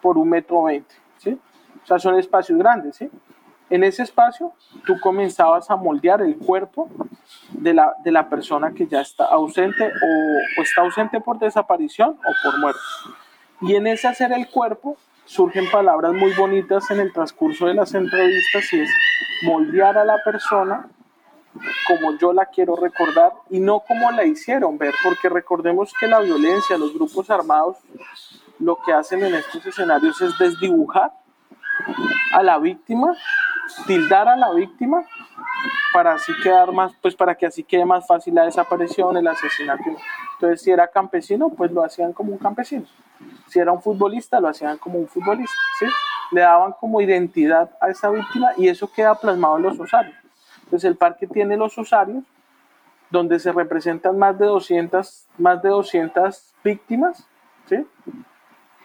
[0.00, 1.38] por un metro veinte, ¿sí?
[1.82, 3.10] O sea, son espacios grandes, ¿sí?
[3.68, 4.52] En ese espacio
[4.84, 6.88] tú comenzabas a moldear el cuerpo
[7.50, 12.32] de la, de la persona que ya está ausente o, está ausente por desaparición o
[12.44, 12.80] por muerte.
[13.62, 17.94] Y en ese hacer el cuerpo surgen palabras muy bonitas en el transcurso de las
[17.94, 18.90] entrevistas y es
[19.42, 20.88] moldear a la persona
[21.88, 26.20] como yo la quiero recordar y no como la hicieron ver, porque recordemos que la
[26.20, 27.78] violencia, los grupos armados,
[28.58, 31.12] lo que hacen en estos escenarios es desdibujar
[32.32, 33.16] a la víctima
[33.86, 35.04] tildar a la víctima
[35.92, 39.84] para así quedar más, pues para que así quede más fácil la desaparición, el asesinato.
[40.34, 42.86] Entonces, si era campesino, pues lo hacían como un campesino.
[43.48, 45.86] Si era un futbolista, lo hacían como un futbolista, ¿sí?
[46.32, 50.16] Le daban como identidad a esa víctima y eso queda plasmado en los osarios.
[50.64, 52.24] Entonces, el parque tiene los osarios
[53.08, 57.26] donde se representan más de 200, más de 200 víctimas,
[57.66, 57.86] ¿sí?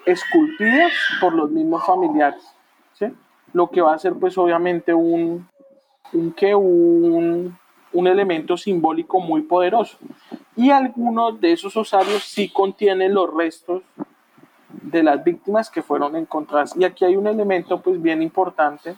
[0.05, 2.43] Esculpidas por los mismos familiares,
[2.93, 3.13] ¿sí?
[3.53, 5.47] Lo que va a ser pues obviamente un,
[6.13, 7.57] un, que un,
[7.93, 9.97] un elemento simbólico muy poderoso.
[10.55, 13.83] Y algunos de esos osarios sí contienen los restos
[14.69, 16.75] de las víctimas que fueron encontradas.
[16.75, 18.95] Y aquí hay un elemento pues bien importante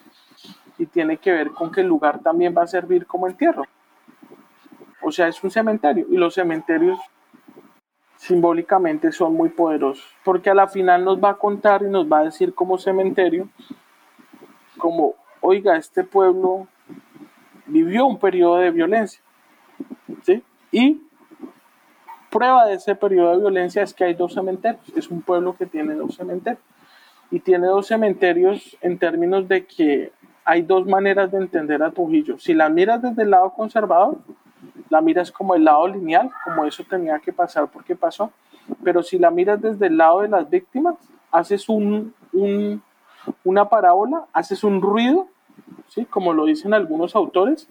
[0.77, 3.63] y tiene que ver con que el lugar también va a servir como entierro.
[5.01, 6.99] O sea, es un cementerio y los cementerios
[8.17, 12.19] simbólicamente son muy poderosos, porque a la final nos va a contar y nos va
[12.19, 13.49] a decir como cementerio,
[14.83, 16.67] como, oiga, este pueblo
[17.67, 19.21] vivió un periodo de violencia,
[20.23, 20.43] ¿sí?
[20.73, 21.01] Y
[22.29, 25.67] prueba de ese periodo de violencia es que hay dos cementerios, es un pueblo que
[25.67, 26.61] tiene dos cementerios,
[27.31, 30.11] y tiene dos cementerios en términos de que
[30.43, 32.37] hay dos maneras de entender a Trujillo.
[32.37, 34.17] Si la miras desde el lado conservador,
[34.89, 38.33] la miras como el lado lineal, como eso tenía que pasar porque pasó,
[38.83, 40.95] pero si la miras desde el lado de las víctimas,
[41.31, 42.13] haces un,
[43.43, 45.27] una parábola, haces un ruido,
[45.87, 46.05] ¿sí?
[46.05, 47.67] como lo dicen algunos autores,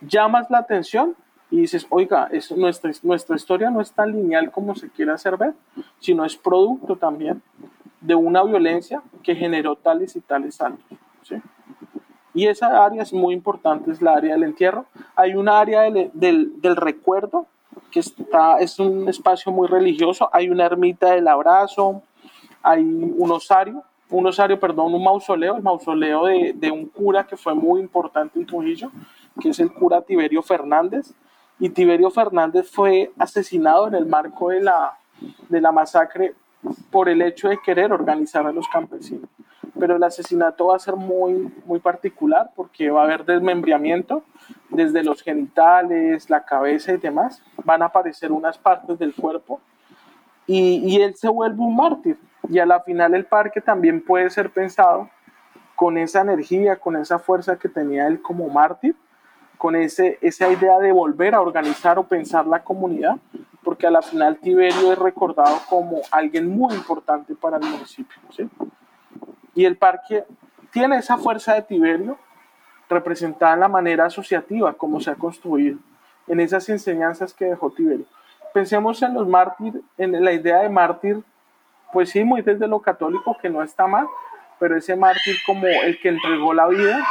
[0.00, 1.14] llamas la atención
[1.50, 5.36] y dices, oiga, es, nuestra, nuestra historia no es tan lineal como se quiere hacer
[5.36, 5.54] ver,
[6.00, 7.42] sino es producto también
[8.00, 10.98] de una violencia que generó tales y tales saltos.
[11.22, 11.36] ¿sí?
[12.34, 14.86] Y esa área es muy importante, es la área del entierro.
[15.14, 17.46] Hay una área del, del, recuerdo,
[17.92, 20.28] que está, es un espacio muy religioso.
[20.32, 22.02] Hay una ermita del abrazo,
[22.60, 27.36] hay un osario, un osario, perdón, un mausoleo, el mausoleo de, de, un cura que
[27.36, 28.90] fue muy importante en Trujillo,
[29.40, 31.12] que es el cura Tiberio Fernández.
[31.58, 34.98] Y Tiberio Fernández fue asesinado en el marco de la,
[35.48, 36.34] de la masacre
[36.90, 39.28] por el hecho de querer organizar a los campesinos
[39.78, 44.22] pero el asesinato va a ser muy, muy particular porque va a haber desmembramiento
[44.70, 47.42] desde los genitales, la cabeza y demás.
[47.64, 49.60] Van a aparecer unas partes del cuerpo
[50.46, 52.18] y, él se vuelve un mártir.
[52.48, 55.08] Y a la final el parque también puede ser pensado
[55.74, 58.94] con esa energía, con esa fuerza que tenía él como mártir,
[59.56, 63.16] con ese, esa idea de volver a organizar o pensar la comunidad,
[63.62, 68.20] porque a la final Tiberio es recordado como alguien muy importante para el municipio.
[69.54, 70.24] Y el parque
[70.70, 72.18] tiene esa fuerza de Tiberio
[72.88, 75.78] representada en la manera asociativa como se ha construido,
[76.26, 78.06] en esas enseñanzas que dejó Tiberio.
[78.54, 81.22] Pensemos en los mártires, en la idea de mártir,
[81.92, 84.06] pues sí, muy desde lo católico, que no está mal,
[84.58, 87.06] pero ese mártir como el que entregó la vida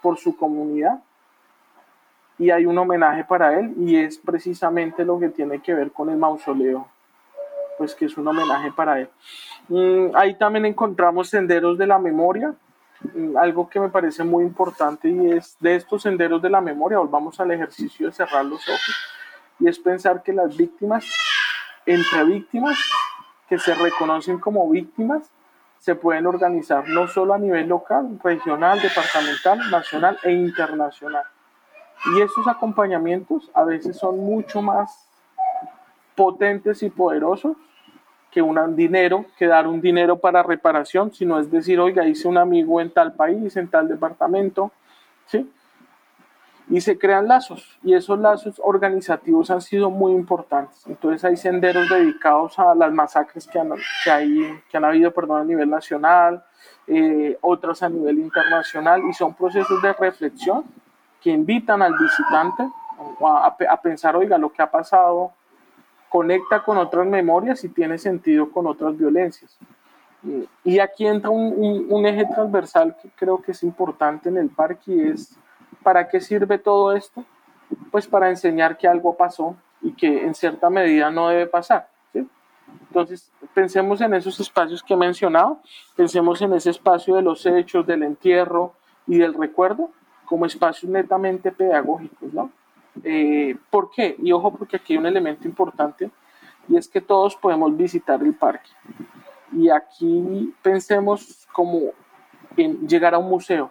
[0.00, 1.02] por su comunidad.
[2.38, 6.08] Y hay un homenaje para él y es precisamente lo que tiene que ver con
[6.08, 6.86] el mausoleo
[7.78, 9.08] pues que es un homenaje para él.
[9.68, 12.52] Mm, ahí también encontramos senderos de la memoria,
[13.14, 16.98] mm, algo que me parece muy importante y es de estos senderos de la memoria,
[16.98, 18.96] volvamos al ejercicio de cerrar los ojos,
[19.58, 21.04] y es pensar que las víctimas,
[21.86, 22.78] entre víctimas
[23.48, 25.30] que se reconocen como víctimas,
[25.78, 31.24] se pueden organizar no solo a nivel local, regional, departamental, nacional e internacional.
[32.14, 35.08] Y esos acompañamientos a veces son mucho más
[36.14, 37.56] potentes y poderosos
[38.30, 42.36] que un dinero, que dar un dinero para reparación, sino es decir, oiga, hice un
[42.36, 44.70] amigo en tal país, en tal departamento,
[45.26, 45.50] ¿sí?
[46.70, 50.86] Y se crean lazos, y esos lazos organizativos han sido muy importantes.
[50.86, 53.70] Entonces hay senderos dedicados a las masacres que han,
[54.04, 56.44] que hay, que han habido perdón, a nivel nacional,
[56.86, 60.64] eh, otras a nivel internacional, y son procesos de reflexión
[61.22, 62.68] que invitan al visitante
[63.24, 65.32] a, a pensar, oiga, lo que ha pasado
[66.08, 69.58] conecta con otras memorias y tiene sentido con otras violencias.
[70.64, 75.08] Y aquí entra un, eje transversal que creo que es importante en el parque y
[75.10, 75.36] es,
[75.88, 77.24] ¿para qué sirve todo esto?
[77.90, 81.88] Pues para enseñar que algo pasó y que en cierta medida no debe pasar.
[82.88, 85.62] Entonces, pensemos en esos espacios que he mencionado,
[85.96, 88.74] pensemos en ese espacio de los hechos, del entierro
[89.06, 89.88] y del recuerdo
[90.26, 92.50] como espacios netamente pedagógicos, ¿no?
[93.02, 94.14] Eh, ¿Por qué?
[94.18, 96.10] Y ojo porque aquí hay un elemento importante
[96.68, 98.68] y es que todos podemos visitar el parque.
[99.52, 101.80] Y aquí pensemos como
[102.58, 103.70] en llegar a un museo.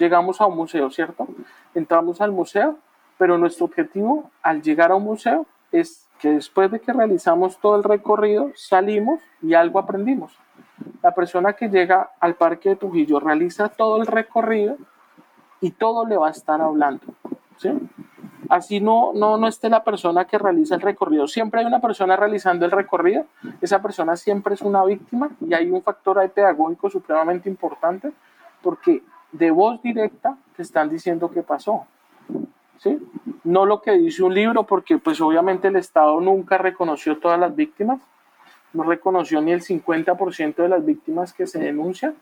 [0.00, 1.28] Llegamos a un museo, ¿cierto?
[1.74, 2.78] Entramos al museo,
[3.18, 7.76] pero nuestro objetivo al llegar a un museo es que después de que realizamos todo
[7.76, 10.32] el recorrido, salimos y algo aprendimos.
[11.02, 14.78] La persona que llega al Parque de Trujillo realiza todo el recorrido
[15.60, 17.04] y todo le va a estar hablando.
[17.58, 17.68] ¿sí?
[18.48, 21.28] Así no, no, no esté la persona que realiza el recorrido.
[21.28, 23.26] Siempre hay una persona realizando el recorrido.
[23.60, 28.12] Esa persona siempre es una víctima y hay un factor ahí pedagógico supremamente importante
[28.62, 29.02] porque
[29.32, 31.86] de voz directa te están diciendo qué pasó.
[32.78, 32.98] ¿Sí?
[33.44, 37.54] No lo que dice un libro, porque pues obviamente el Estado nunca reconoció todas las
[37.54, 38.00] víctimas,
[38.72, 42.14] no reconoció ni el 50% de las víctimas que se denuncian,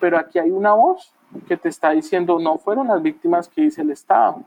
[0.00, 1.12] pero aquí hay una voz
[1.48, 4.42] que te está diciendo no fueron las víctimas que dice el Estado,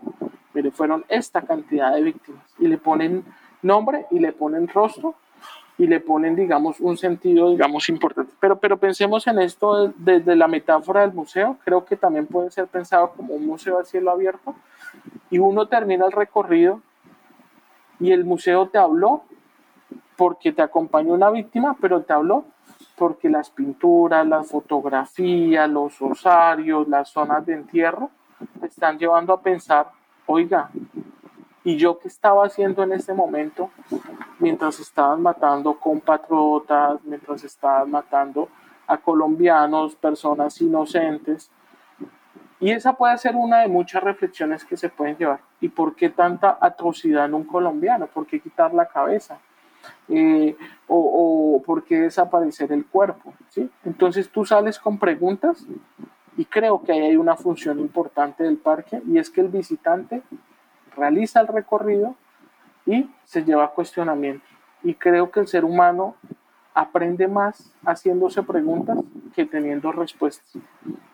[0.53, 3.25] pero fueron esta cantidad de víctimas y le ponen
[3.61, 5.15] nombre y le ponen rostro
[5.77, 8.33] y le ponen, digamos, un sentido, digamos, importante.
[8.39, 11.57] Pero, pero pensemos en esto desde la metáfora del museo.
[11.65, 14.55] Creo que también puede ser pensado como un museo a cielo abierto.
[15.29, 16.81] Y uno termina el recorrido
[17.99, 19.23] y el museo te habló
[20.15, 22.45] porque te acompañó una víctima, pero te habló
[22.95, 28.09] porque las pinturas, las fotografías, los osarios, las zonas de entierro,
[28.59, 29.87] te están llevando a pensar,
[30.25, 30.69] oiga,
[31.65, 33.71] ¿y yo qué estaba haciendo en ese momento
[34.39, 38.47] mientras estaban matando compatriotas, mientras estaban matando
[38.87, 41.49] a colombianos, personas inocentes?
[42.59, 45.39] Y esa puede ser una de muchas reflexiones que se pueden llevar.
[45.59, 48.07] ¿Y por qué tanta atrocidad en un colombiano?
[48.07, 49.39] ¿Por qué quitar la cabeza?
[50.07, 50.55] Eh,
[50.87, 53.33] o, por qué desaparecer el cuerpo.
[53.49, 53.69] ¿sí?
[53.83, 55.65] Entonces tú sales con preguntas
[56.37, 60.21] y creo que ahí hay una función importante del parque y es que el visitante
[60.95, 62.15] realiza el recorrido
[62.85, 64.45] y se lleva a cuestionamiento.
[64.83, 66.15] Y creo que el ser humano
[66.73, 68.99] aprende más haciéndose preguntas
[69.33, 70.61] que teniendo respuestas.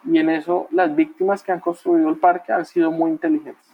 [0.03, 3.65] Y en eso las víctimas que han construido el parque han sido muy inteligentes.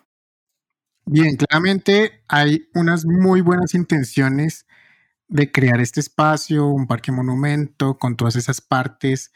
[1.05, 4.67] Bien, claramente hay unas muy buenas intenciones
[5.29, 9.31] de crear este espacio, un parque monumento, con todas esas partes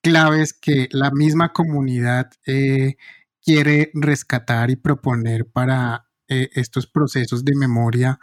[0.00, 2.96] claves que la misma comunidad eh,
[3.42, 8.18] quiere rescatar y proponer para eh, estos procesos de memoria.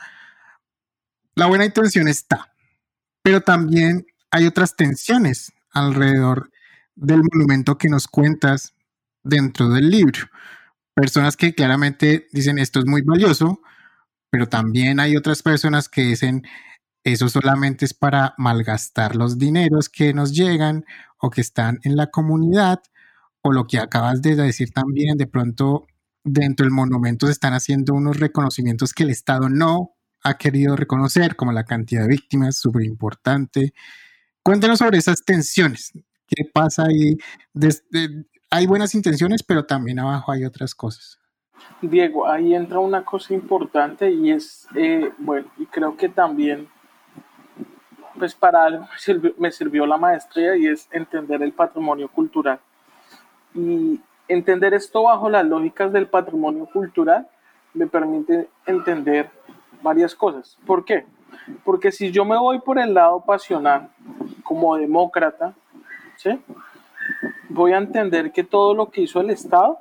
[1.36, 2.54] La buena intención está,
[3.22, 6.51] pero también hay otras tensiones alrededor
[6.95, 8.76] del monumento que nos cuentas
[9.24, 10.28] dentro del libro.
[10.93, 13.62] Personas que claramente dicen esto es muy valioso,
[14.30, 16.43] pero también hay otras personas que dicen
[17.04, 20.86] eso solamente es para malgastar los dineros que nos llegan
[21.18, 22.82] o que están en la comunidad,
[23.41, 25.86] o lo que acabas de decir también, de pronto
[26.24, 31.36] dentro del monumento se están haciendo unos reconocimientos que el Estado no ha querido reconocer,
[31.36, 33.74] como la cantidad de víctimas, súper importante.
[34.41, 35.91] Cuéntanos sobre esas tensiones.
[36.28, 37.17] ¿Qué pasa ahí?
[38.49, 41.19] hay buenas intenciones, pero también abajo hay otras cosas.
[41.82, 46.67] Diego, ahí entra una cosa importante y es, eh, bueno, y creo que también
[48.17, 48.88] pues para algo
[49.38, 52.59] me sirvió, la maestría y es entender el patrimonio cultural.
[53.55, 57.28] Y entender esto bajo las lógicas del patrimonio cultural
[57.74, 59.30] me permite entender
[59.82, 60.57] varias cosas.
[60.65, 61.05] ¿Por qué?
[61.63, 63.89] Porque si yo me voy por el lado pasional
[64.43, 65.53] como demócrata,
[66.17, 66.39] ¿sí?
[67.49, 69.80] voy a entender que todo lo que hizo el Estado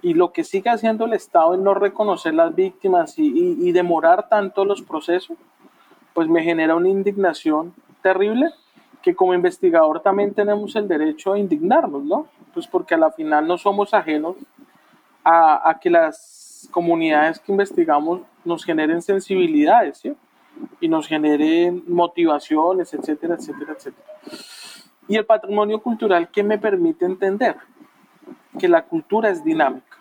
[0.00, 4.28] y lo que sigue haciendo el Estado en no reconocer las víctimas y, y demorar
[4.28, 5.36] tanto los procesos,
[6.14, 8.50] pues me genera una indignación terrible
[9.02, 12.26] que como investigador también tenemos el derecho a indignarnos, ¿no?
[12.52, 14.36] Pues porque a la final no somos ajenos
[15.24, 20.16] a, que las comunidades que investigamos nos generen sensibilidades, ¿sí?
[20.80, 24.08] Y nos generen motivaciones, etcétera, etcétera, etcétera.
[25.06, 27.56] Y el patrimonio cultural que me permite entender
[28.58, 29.96] que la cultura es dinámica.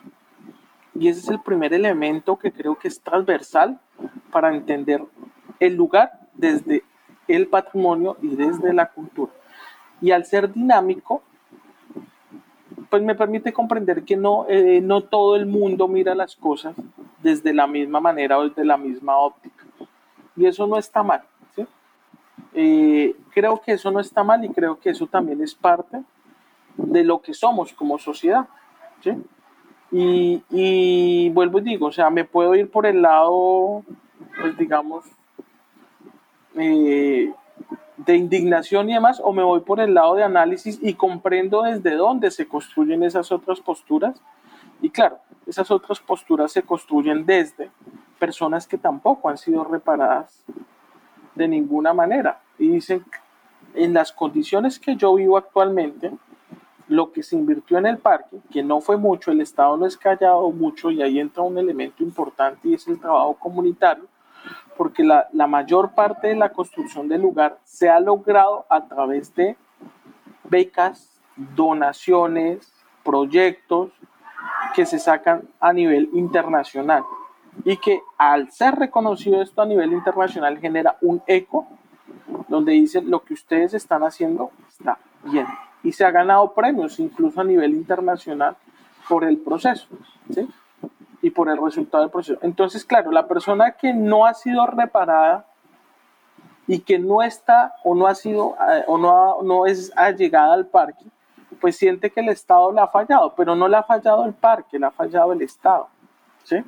[0.95, 3.80] Y ese es el primer elemento que creo que es transversal
[4.32, 5.04] para entender
[5.60, 6.84] el lugar desde
[7.28, 9.32] el patrimonio y desde la cultura.
[10.02, 11.22] Y al ser dinámico,
[12.89, 16.75] pues me permite comprender que no, eh, no todo el mundo mira las cosas
[17.21, 19.65] desde la misma manera o desde la misma óptica.
[20.35, 21.23] Y eso no está mal.
[22.53, 26.01] Eh, creo que eso no está mal y creo que eso también es parte
[26.75, 28.47] de lo que somos como sociedad.
[29.91, 33.83] Y, y vuelvo y digo, o sea, me puedo ir por el lado,
[34.41, 35.05] pues digamos,
[36.55, 37.31] eh,
[37.98, 41.95] de indignación y demás, o me voy por el lado de análisis y comprendo desde
[41.95, 44.22] dónde se construyen esas otras posturas.
[44.82, 47.72] Y claro, esas otras posturas se construyen desde
[48.20, 50.43] personas que tampoco han sido reparadas
[51.36, 52.39] de ninguna manera.
[52.60, 53.04] Y dicen,
[53.74, 56.12] en las condiciones que yo vivo actualmente,
[56.88, 59.98] lo que se invirtió en el parque, que no fue mucho, el Estado no es
[59.98, 64.06] callado mucho y ahí entra un elemento importante y es el trabajo comunitario,
[64.78, 69.57] porque la, mayor parte de la construcción del lugar se ha logrado a través de
[70.43, 72.71] becas, donaciones,
[73.03, 73.91] proyectos
[74.75, 77.03] que se sacan a nivel internacional
[77.65, 81.67] y que al ser reconocido esto a nivel internacional genera un eco
[82.47, 85.47] donde dicen lo que ustedes están haciendo está bien
[85.84, 88.55] y se ha ganado premios incluso a nivel internacional
[89.07, 89.88] por el proceso.
[90.34, 90.47] ¿sí?
[91.28, 92.39] Y por el resultado del proceso.
[92.41, 95.45] Entonces, claro, la persona que no ha sido reparada
[96.67, 100.67] y que no está o no ha sido eh, o no, no es allegada al
[100.67, 101.05] parque,
[101.59, 104.80] pues siente que el Estado le ha fallado, pero no le ha fallado el parque,
[104.80, 105.88] le ha fallado el Estado.
[106.43, 106.63] ¿sí?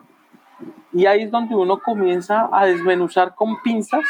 [0.91, 4.05] Y ahí es donde uno comienza a desmenuzar con pinzas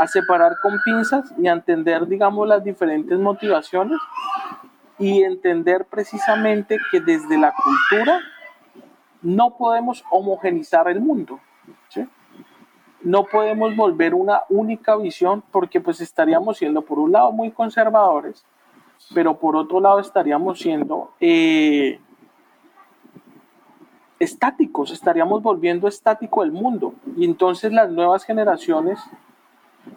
[0.00, 3.98] a separar con pinzas y a entender, digamos, las diferentes motivaciones
[4.98, 8.18] y entender precisamente que desde la cultura
[9.22, 11.40] no podemos homogenizar el mundo.
[13.02, 18.44] No podemos volver una única visión porque pues estaríamos siendo por un lado muy conservadores,
[19.14, 21.98] pero por otro lado estaríamos siendo eh,
[24.18, 26.92] estáticos, estaríamos volviendo estático el mundo.
[27.16, 29.00] Y entonces las nuevas generaciones,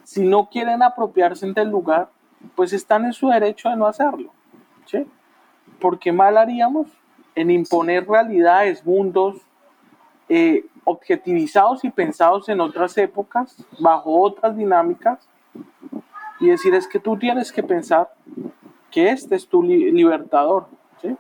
[0.04, 2.10] si no quieren apropiarse del lugar,
[2.56, 4.32] pues están en su derecho de no hacerlo.
[4.86, 5.06] ¿sí?
[5.80, 6.88] Porque mal haríamos
[7.36, 9.42] en imponer realidades, mundos
[10.30, 15.28] eh, objetivizados y pensados en otras épocas, bajo otras dinámicas,
[16.40, 18.10] y decir es que tú tienes que pensar
[18.92, 20.68] que este es tu libertador,
[21.02, 21.16] ¿sí?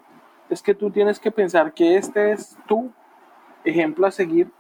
[0.50, 2.92] es que tú tienes que pensar que este es tu
[3.64, 4.52] ejemplo a seguir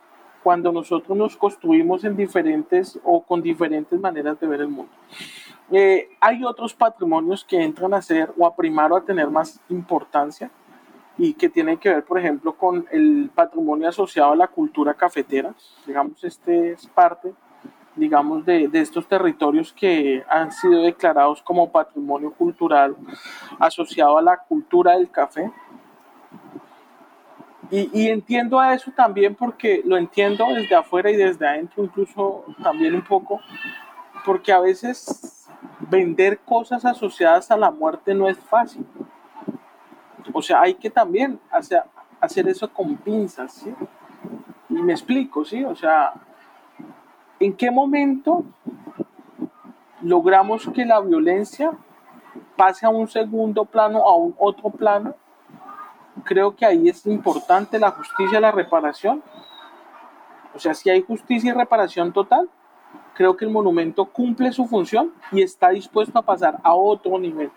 [0.41, 4.91] cuando nosotros nos construimos en diferentes o con diferentes maneras de ver el mundo.
[5.72, 9.60] Eh, hay otros patrimonios que entran a ser o a primar o a tener más
[9.70, 10.51] importancia
[11.18, 15.53] y que tienen que ver, por ejemplo, con el patrimonio asociado a la cultura cafetera.
[15.86, 17.34] Digamos, este es parte,
[17.95, 22.95] digamos, de, de estos territorios que han sido declarados como patrimonio cultural
[23.59, 25.51] asociado a la cultura del café.
[27.70, 32.43] Y, y, entiendo a eso también porque lo entiendo desde afuera y desde adentro, incluso
[32.61, 33.39] también un poco,
[34.26, 35.47] porque a veces
[35.80, 38.86] vender cosas asociadas a la muerte no es fácil.
[40.34, 41.84] O sea, hay que también hacer,
[42.20, 43.74] hacer eso con pinzas, ¿sí?
[44.70, 45.64] Y me explico, ¿sí?
[45.64, 46.14] O sea,
[47.40, 48.44] ¿en qué momento
[50.02, 51.72] logramos que la violencia
[52.58, 55.16] pase a un segundo plano, a un otro plano?
[56.24, 59.22] Creo que ahí es importante la justicia la reparación.
[60.56, 62.50] O sea, si hay justicia y reparación total,
[63.14, 67.52] creo que el monumento cumple su función y está dispuesto a pasar a otro nivel,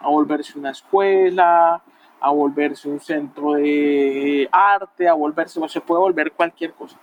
[0.00, 1.82] a volverse una escuela,
[2.22, 6.96] a volverse un centro de arte, a volverse, o se puede volver cualquier cosa.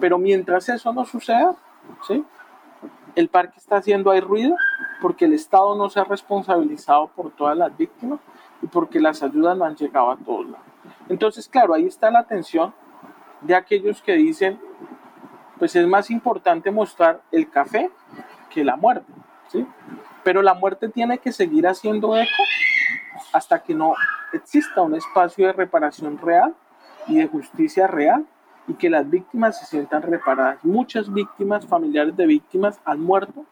[0.00, 1.54] Pero mientras eso no suceda,
[2.06, 2.24] ¿sí?
[3.14, 4.56] el parque está haciendo ahí ruido
[5.00, 8.20] porque el Estado no se ha responsabilizado por todas las víctimas
[8.62, 10.66] y porque las ayudas no han llegado a todos lados.
[11.08, 12.74] Entonces, claro, ahí está la tensión
[13.42, 14.58] de aquellos que dicen,
[15.58, 17.90] pues es más importante mostrar el café
[18.50, 19.12] que la muerte,
[19.48, 19.66] ¿sí?
[20.22, 22.30] Pero la muerte tiene que seguir haciendo eco
[23.34, 23.94] hasta que no
[24.32, 26.54] exista un espacio de reparación real
[27.08, 28.24] y de justicia real
[28.68, 30.64] y que las víctimas se sientan reparadas.
[30.64, 33.44] Muchas víctimas, familiares de víctimas, han muerto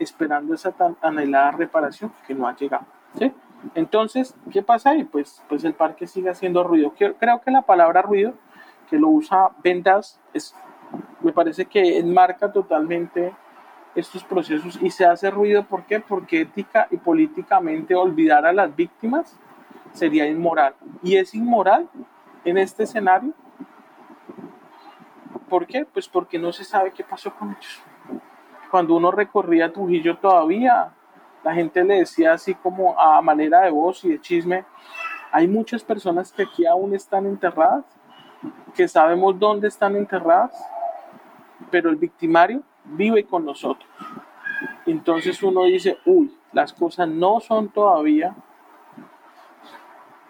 [0.00, 2.84] esperando esa tan anhelada reparación que no ha llegado.
[3.16, 3.32] ¿sí?
[3.76, 5.04] Entonces, ¿qué pasa ahí?
[5.04, 6.92] Pues, pues el parque sigue haciendo ruido.
[6.96, 8.34] Creo que la palabra ruido,
[8.90, 10.52] que lo usa Vendas, es,
[11.20, 13.32] me parece que enmarca totalmente
[13.94, 15.64] estos procesos y se hace ruido.
[15.64, 16.00] ¿Por qué?
[16.00, 19.38] Porque ética y políticamente olvidar a las víctimas
[19.92, 20.74] sería inmoral.
[21.02, 21.88] Y es inmoral
[22.44, 23.32] en este escenario.
[25.48, 25.84] ¿Por qué?
[25.84, 27.82] Pues porque no se sabe qué pasó con ellos.
[28.70, 30.92] Cuando uno recorría Trujillo todavía,
[31.42, 34.64] la gente le decía así como a manera de voz y de chisme,
[35.32, 37.84] hay muchas personas que aquí aún están enterradas,
[38.74, 40.52] que sabemos dónde están enterradas,
[41.70, 43.88] pero el victimario vive con nosotros.
[44.86, 48.34] Entonces uno dice, uy, las cosas no son todavía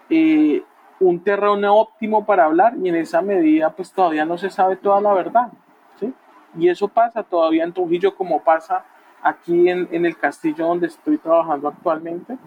[0.09, 0.63] eh,
[0.99, 4.99] un terreno óptimo para hablar y en esa medida pues todavía no se sabe toda
[5.01, 5.51] la verdad.
[5.99, 6.13] ¿sí?
[6.57, 8.83] Y eso pasa todavía en Trujillo como pasa
[9.21, 12.37] aquí en, en el castillo donde estoy trabajando actualmente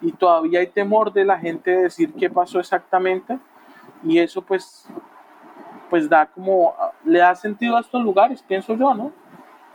[0.00, 3.38] y todavía hay temor de la gente de decir qué pasó exactamente
[4.02, 4.88] y eso pues
[5.88, 9.12] pues da como le da sentido a estos lugares pienso yo no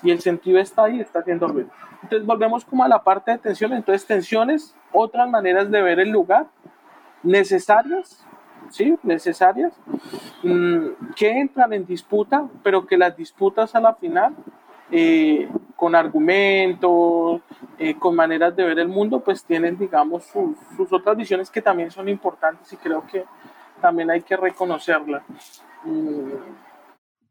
[0.03, 1.69] y el sentido está ahí está haciendo ruido
[2.03, 6.09] entonces volvemos como a la parte de tensión entonces tensiones otras maneras de ver el
[6.09, 6.47] lugar
[7.25, 8.23] necesarias,
[8.69, 8.95] ¿sí?
[9.03, 9.73] Necesarias,
[10.43, 14.35] mm, que entran en disputa, pero que las disputas a la final,
[14.91, 17.41] eh, con argumentos,
[17.79, 21.91] eh, con maneras de ver el mundo, pues tienen, digamos, sus, otras visiones que también
[21.91, 23.25] son importantes y creo que
[23.81, 25.23] también hay que reconocerlas.
[25.83, 26.31] Mm.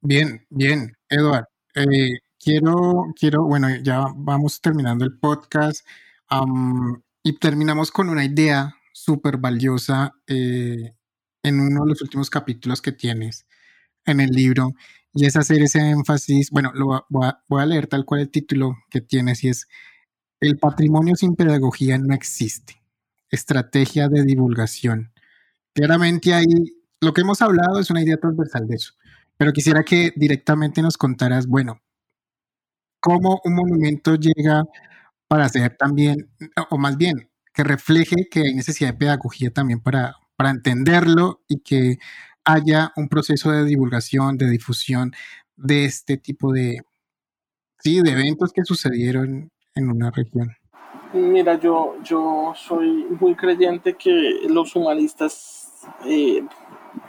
[0.00, 1.46] Bien, bien, Eduard.
[1.76, 5.86] Eh, quiero, quiero, bueno, ya vamos terminando el podcast
[7.22, 10.95] y terminamos con una idea súper valiosa eh,
[11.42, 13.47] en uno de los últimos capítulos que tienes
[14.05, 14.74] en el libro
[15.14, 18.30] y es hacer ese énfasis, bueno, lo voy a, voy a leer tal cual el
[18.30, 19.68] título que tienes y es
[20.40, 22.82] El patrimonio sin pedagogía no existe.
[23.30, 25.12] Estrategia de divulgación.
[25.72, 26.47] Claramente ahí
[27.01, 28.92] lo que hemos hablado es una idea transversal de eso,
[29.36, 31.80] pero quisiera que directamente nos contaras, bueno,
[33.05, 34.64] cómo un monumento llega
[35.28, 36.30] para ser también,
[36.70, 41.61] o más bien, que refleje que hay necesidad de pedagogía también para, para entenderlo y
[41.61, 41.98] que
[42.46, 45.12] haya un proceso de divulgación, de difusión
[45.55, 46.80] de este tipo de,
[47.78, 50.57] sí, de eventos que sucedieron en una región.
[51.12, 56.42] Mira, yo, yo soy muy creyente que los humanistas eh,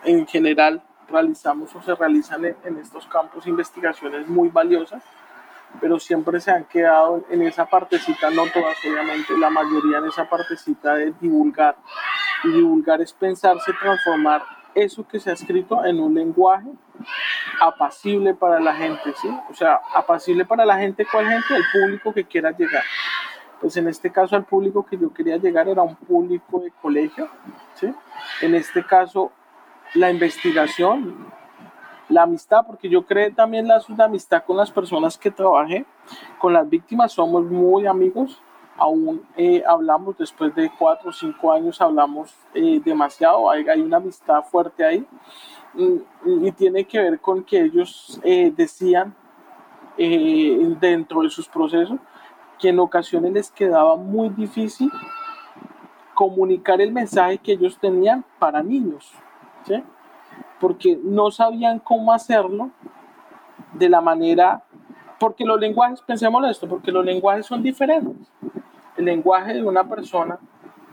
[0.03, 5.01] en general realizamos o se realizan en, estos campos investigaciones muy valiosas,
[5.79, 10.29] pero siempre se han quedado en esa partecita, no todas obviamente, la mayoría en esa
[10.29, 11.75] partecita de divulgar.
[12.43, 14.43] Y divulgar es pensarse, transformar
[14.75, 16.67] eso que se ha escrito en un lenguaje
[17.59, 19.29] apacible para la gente, ¿sí?
[19.49, 21.55] O sea, apacible para la gente, ¿cuál gente?
[21.55, 22.83] El público que quiera llegar.
[23.61, 27.29] Pues en este caso, al público que yo quería llegar era un público de colegio,
[27.75, 27.93] ¿sí?
[28.41, 29.31] En este caso,
[29.93, 31.31] la investigación,
[32.09, 35.85] la amistad, porque yo creé también de amistad con las personas que trabajé,
[36.39, 38.41] con las víctimas somos muy amigos,
[38.77, 43.97] aún eh, hablamos después de cuatro o cinco años, hablamos eh, demasiado, hay, hay, una
[43.97, 45.05] amistad fuerte ahí.
[46.25, 49.13] Y, tiene que ver con que ellos eh, decían
[49.97, 51.99] dentro de sus procesos
[52.59, 54.91] que en ocasiones les quedaba muy difícil
[56.13, 59.11] comunicar el mensaje que ellos tenían para niños,
[59.65, 59.83] ¿sí?
[60.59, 62.71] Porque no sabían cómo hacerlo
[63.73, 64.63] de la manera,
[65.19, 68.27] porque los lenguajes, pensemos esto, porque los lenguajes son diferentes
[68.97, 70.37] el lenguaje de una persona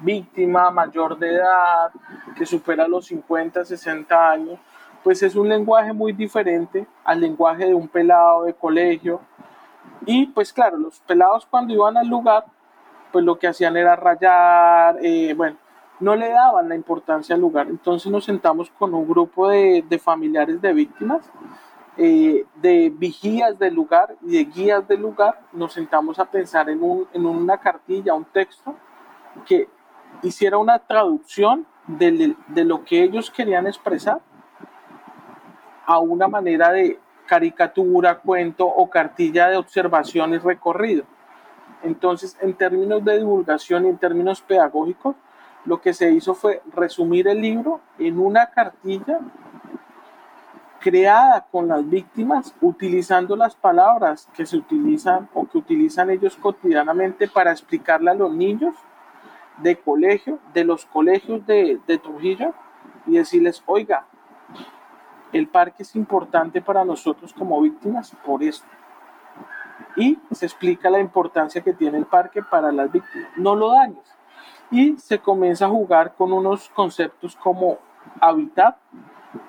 [0.00, 1.92] víctima, mayor de edad,
[2.36, 4.58] que supera los 50, 60 años,
[5.04, 9.20] pues es un lenguaje muy diferente al lenguaje de un pelado de colegio.
[10.06, 12.44] Y pues claro, los pelados cuando iban al lugar,
[13.12, 15.56] pues lo que hacían era rayar, eh, bueno,
[16.03, 17.68] no le daban la importancia al lugar.
[17.68, 21.30] Entonces nos sentamos con un grupo de, familiares de víctimas
[21.96, 26.82] eh, de vigías del lugar y de guías del lugar, nos sentamos a pensar en,
[26.82, 28.74] una cartilla, un texto,
[29.46, 29.68] que
[30.22, 34.20] hiciera una traducción de, de lo que ellos querían expresar
[35.84, 41.05] a una manera de caricatura, cuento o cartilla de observación y recorrido.
[41.82, 45.14] Entonces, en términos de divulgación y en términos pedagógicos,
[45.64, 49.20] lo que se hizo fue resumir el libro en una cartilla
[50.80, 57.28] creada con las víctimas utilizando las palabras que se utilizan o que utilizan ellos cotidianamente
[57.28, 58.74] para explicarle a los niños
[59.58, 62.52] de colegio, de los colegios de, de Trujillo
[63.06, 64.06] y decirles, oiga,
[65.32, 68.66] el parque es importante para nosotros como víctimas por esto.
[69.96, 73.30] Y se explica la importancia que tiene el parque para las víctimas.
[73.36, 74.21] No lo dañes.
[74.72, 77.78] Y se comienza a jugar con unos conceptos como
[78.20, 78.76] hábitat,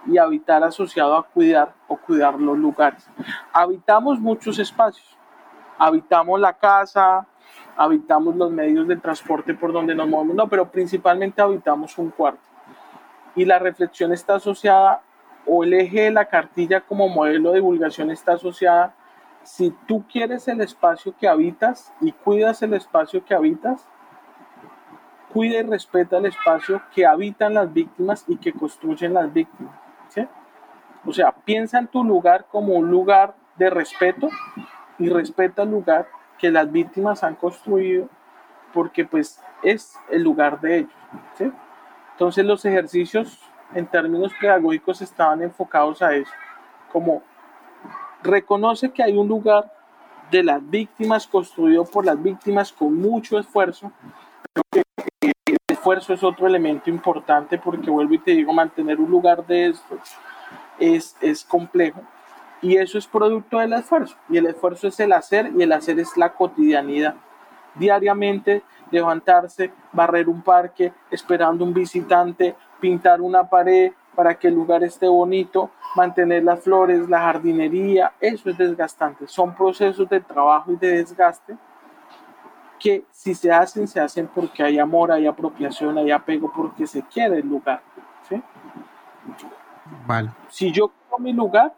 [0.05, 3.09] y habitar asociado a cuidar o cuidar los lugares.
[3.51, 5.17] Habitamos muchos espacios.
[5.77, 7.27] Habitamos la casa,
[7.75, 12.47] habitamos los medios de transporte por donde nos movemos, no, pero principalmente habitamos un cuarto.
[13.35, 15.01] Y la reflexión está asociada,
[15.45, 18.95] o el eje de la cartilla como modelo de divulgación está asociada,
[19.41, 23.85] si tú quieres el espacio que habitas y cuidas el espacio que habitas,
[25.33, 29.73] cuida y respeta el espacio que habitan las víctimas y que construyen las víctimas.
[31.05, 34.29] O sea, piensa en tu lugar como un lugar de respeto
[34.97, 36.07] y respeta el lugar
[36.37, 38.07] que las víctimas han construido
[38.73, 41.53] porque pues es el lugar de ellos.
[42.13, 43.39] Entonces los ejercicios
[43.73, 46.31] en términos pedagógicos estaban enfocados a eso,
[46.91, 47.23] como
[48.21, 49.71] reconoce que hay un lugar
[50.31, 53.91] de las víctimas construido por las víctimas con mucho esfuerzo,
[55.83, 59.97] esfuerzo es otro elemento importante porque vuelvo y te digo, mantener un lugar de esto
[60.79, 61.99] es, es complejo
[62.61, 65.99] y eso es producto del esfuerzo y el esfuerzo es el hacer y el hacer
[65.99, 67.15] es la cotidianidad.
[67.75, 74.85] Diariamente levantarse, barrer un parque, esperando un visitante, pintar una pared para que el lugar
[74.85, 79.27] esté bonito, mantener las flores, la jardinería, eso es desgastante.
[79.27, 81.57] Son procesos de trabajo y de desgaste
[82.83, 87.01] que si se hacen, se hacen porque hay amor, hay apropiación, hay apego, porque se
[87.03, 87.81] quiere el lugar.
[88.27, 88.43] ¿sí?
[90.05, 90.31] Vale.
[90.49, 91.73] Si yo quiero mi lugar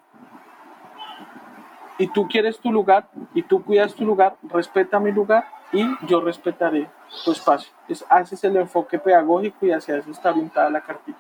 [2.00, 6.22] y tú quieres tu lugar y tú cuidas tu lugar, respeta mi lugar y yo
[6.22, 6.90] respetaré
[7.24, 7.72] tu espacio.
[7.88, 11.20] Es, haces el enfoque pedagógico y hacia eso está orientada la cartilla.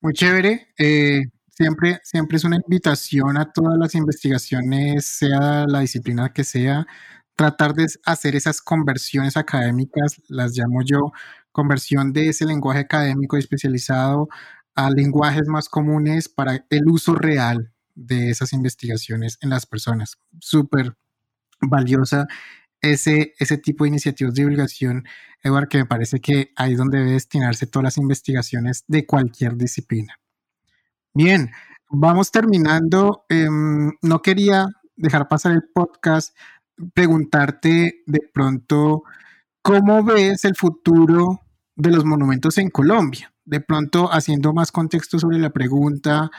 [0.00, 0.68] Muy chévere.
[0.78, 6.86] Eh, siempre, siempre es una invitación a todas las investigaciones, sea la disciplina que sea,
[7.36, 11.12] tratar de hacer esas conversiones académicas, las llamo yo,
[11.52, 14.28] conversión de ese lenguaje académico especializado
[14.74, 20.18] a lenguajes más comunes para el uso real de esas investigaciones en las personas.
[20.40, 20.96] Súper
[21.60, 22.26] valiosa
[22.80, 25.04] ese, ese tipo de iniciativas de divulgación,
[25.42, 29.56] Eduard, que me parece que ahí es donde debe destinarse todas las investigaciones de cualquier
[29.56, 30.18] disciplina.
[31.14, 31.50] Bien,
[31.88, 33.24] vamos terminando.
[33.28, 34.66] Em, no quería
[34.96, 36.36] dejar pasar el podcast,
[36.94, 39.04] preguntarte de pronto,
[39.62, 41.40] ¿cómo ves el futuro
[41.76, 43.32] de los monumentos en Colombia?
[43.44, 46.30] De pronto, haciendo más contexto sobre la pregunta,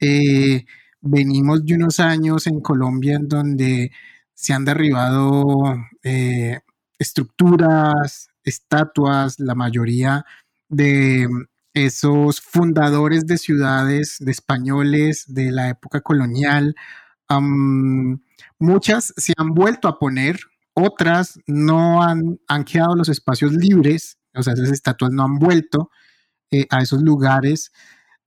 [0.00, 0.64] eh,
[1.00, 3.90] venimos de unos años en Colombia en donde
[4.34, 6.60] se han derribado eh,
[6.98, 10.24] estructuras, estatuas, la mayoría
[10.68, 11.28] de
[11.74, 16.74] esos fundadores de ciudades, de españoles de la época colonial.
[18.62, 20.38] Muchas se han vuelto a poner,
[20.74, 25.90] otras no han, quedado los espacios libres, o sea, esas estatuas no han vuelto
[26.50, 27.72] eh, a esos lugares.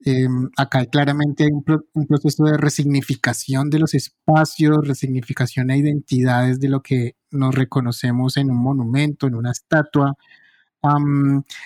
[0.02, 1.64] Em, acá claramente hay un,
[2.08, 8.52] proceso de resignificación de los espacios, resignificación e identidades de lo que nos reconocemos en
[8.52, 10.14] un monumento, en una estatua.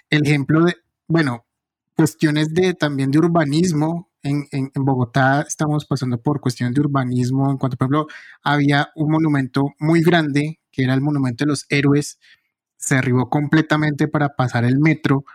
[0.10, 0.76] el ejemplo de,
[1.08, 1.46] bueno,
[2.00, 4.10] cuestiones de también de urbanismo.
[4.24, 7.52] En, en, Bogotá estamos pasando por cuestiones de urbanismo.
[7.52, 8.08] En cuanto, por ejemplo,
[8.42, 12.18] había un monumento muy grande, que era el monumento de los héroes,
[12.78, 15.26] se derribó completamente para pasar el metro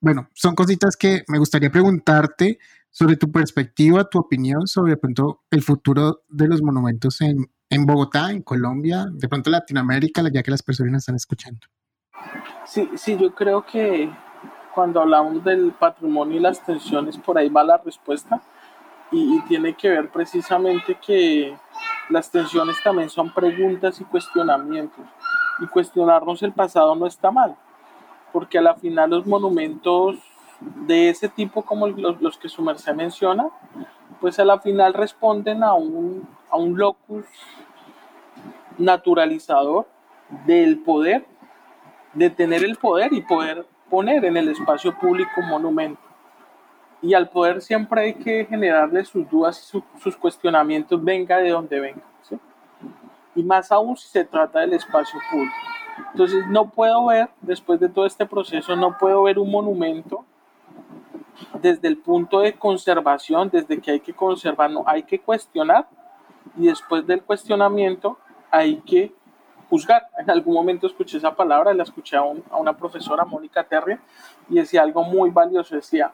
[0.00, 2.58] bueno, son cositas que me gustaría preguntarte
[2.90, 7.86] sobre tu perspectiva, tu opinión sobre de pronto el futuro de los monumentos en, en
[7.86, 11.60] Bogotá, en Colombia, de pronto Latinoamérica, ya que las personas están escuchando.
[12.66, 14.10] Sí, sí, yo creo que
[14.74, 18.40] cuando hablamos del patrimonio y las tensiones, por ahí va la respuesta.
[19.12, 21.56] Y, y tiene que ver precisamente que
[22.10, 25.04] las tensiones también son preguntas y cuestionamientos.
[25.60, 27.56] Y cuestionarnos el pasado no está mal
[28.32, 30.16] porque a la final los monumentos
[30.60, 33.48] de ese tipo como los, que su merced menciona,
[34.20, 37.24] pues a la final responden a un, a un locus
[38.78, 39.86] naturalizador
[40.46, 41.26] del poder,
[42.12, 46.00] de tener el poder y poder poner en el espacio público monumento.
[47.02, 51.80] Y al poder siempre hay que generarle sus dudas y sus cuestionamientos, venga de donde
[51.80, 52.02] venga.
[53.34, 55.54] Y más aún si se trata del espacio público.
[56.12, 60.24] Entonces no puedo ver, después de todo este proceso, no puedo ver un monumento
[61.60, 65.88] desde el punto de conservación, desde que hay que conservar, no, hay que cuestionar
[66.56, 68.18] y después del cuestionamiento
[68.50, 69.12] hay que
[69.70, 70.08] juzgar.
[70.18, 73.96] En algún momento escuché esa palabra, la escuché a, una profesora, Mónica Terry,
[74.48, 76.12] y decía algo muy valioso, decía,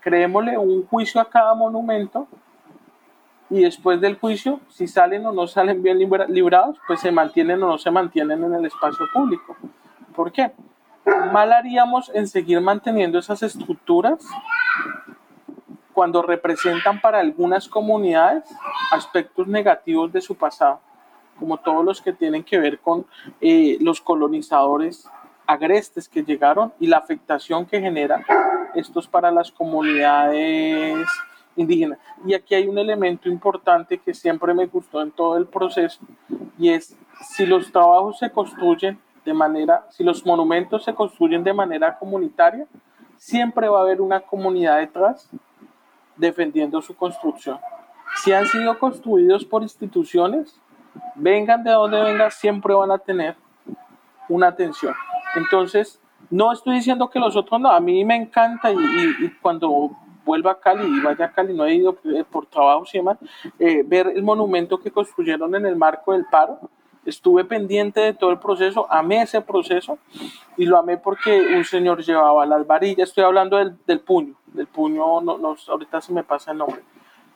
[0.00, 2.26] creémosle un juicio a cada monumento
[3.48, 7.68] y después del juicio, si salen o no salen bien librados, pues se mantienen o
[7.68, 9.56] no se mantienen en el espacio público.
[10.14, 10.52] ¿Por qué?
[11.32, 14.26] Mal haríamos en seguir manteniendo esas estructuras
[15.92, 18.44] cuando representan para algunas comunidades
[18.90, 20.80] aspectos negativos de su pasado,
[21.42, 23.04] como todos los que tienen que ver con
[23.40, 25.08] eh, los colonizadores
[25.44, 28.24] agrestes que llegaron y la afectación que generan
[28.76, 31.04] estos para las comunidades
[31.56, 31.98] indígena.
[32.24, 35.98] Y aquí hay un elemento importante que siempre me gustó en todo el proceso
[36.56, 36.96] y es
[37.34, 42.68] si los trabajos se construyen de manera, si los monumentos se construyen de manera comunitaria,
[43.16, 45.28] siempre va a haber una comunidad detrás
[46.16, 47.58] defendiendo su construcción.
[48.22, 50.61] Si han sido construidos por instituciones,
[51.14, 53.36] vengan de donde vengan, siempre van a tener
[54.28, 54.94] una atención.
[55.36, 59.90] Entonces, no estoy diciendo que los otros no, a mí me encanta y, cuando
[60.24, 62.98] vuelva a Cali y vaya a Cali, no he ido eh, por trabajo y
[63.58, 66.58] eh, ver el monumento que construyeron en el marco del paro.
[67.04, 69.98] Estuve pendiente de todo el proceso, amé ese proceso
[70.56, 74.68] y lo amé porque un señor llevaba las varillas, estoy hablando del, del puño, del
[74.68, 76.80] puño, no, no, ahorita se me pasa el nombre.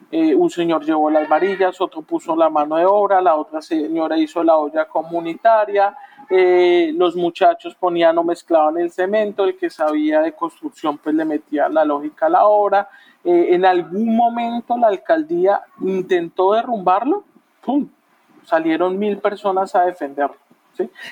[0.09, 4.17] Eh, un señor llevó las varillas, otro puso la mano de obra, la otra señora
[4.17, 5.95] hizo la olla comunitaria,
[6.29, 11.25] eh, los muchachos ponían o mezclaban el cemento, el que sabía de construcción pues le
[11.25, 12.89] metía la lógica a la obra.
[13.23, 17.23] Eh, en algún momento la alcaldía intentó derrumbarlo,
[17.61, 17.89] ¡pum!
[18.43, 20.37] salieron mil personas a defenderlo.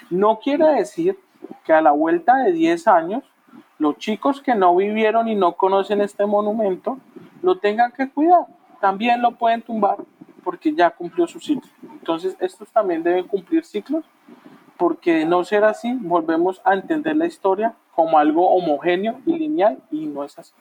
[0.10, 1.20] No quiere decir
[1.66, 3.24] que a la vuelta de 10 años
[3.78, 6.98] los chicos que no vivieron y no conocen este monumento
[7.42, 8.46] lo tengan que cuidar.
[8.80, 9.98] También lo pueden tumbar
[10.44, 11.70] porque ya cumplió su ciclo.
[11.82, 14.06] Entonces estos también deben cumplir ciclos
[14.78, 19.82] porque de no ser así, volvemos a entender la historia como algo homogéneo y lineal
[19.90, 20.54] y no es así.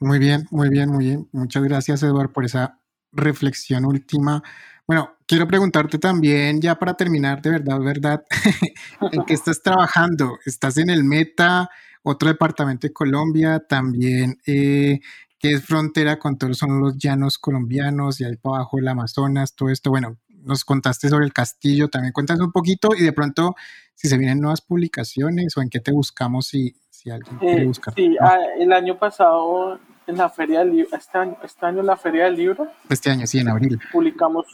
[0.00, 1.28] Muy bien, muy bien, muy bien.
[1.32, 2.80] Muchas gracias, Eduardo, por esa
[3.12, 4.42] reflexión última.
[4.86, 8.24] Bueno, quiero preguntarte también, ya para terminar, de verdad, verdad,
[9.12, 10.38] ¿en qué estás trabajando?
[10.44, 11.70] ¿Estás en el Meta,
[12.02, 13.60] otro departamento de Colombia?
[13.60, 14.98] También, eh,
[15.42, 19.56] que es frontera con todos son los llanos colombianos y ahí para abajo el Amazonas,
[19.56, 19.90] todo esto.
[19.90, 23.56] Bueno, nos contaste sobre el castillo, también cuéntanos un poquito y de pronto
[23.94, 27.66] si se vienen nuevas publicaciones o en qué te buscamos si, si alguien quiere Eh,
[27.66, 27.92] buscar.
[27.94, 31.86] sí, ah, el año pasado en la feria del libro, este año, este año en
[31.86, 33.80] la feria del libro, Este año, sí, en abril.
[33.90, 34.46] publicamos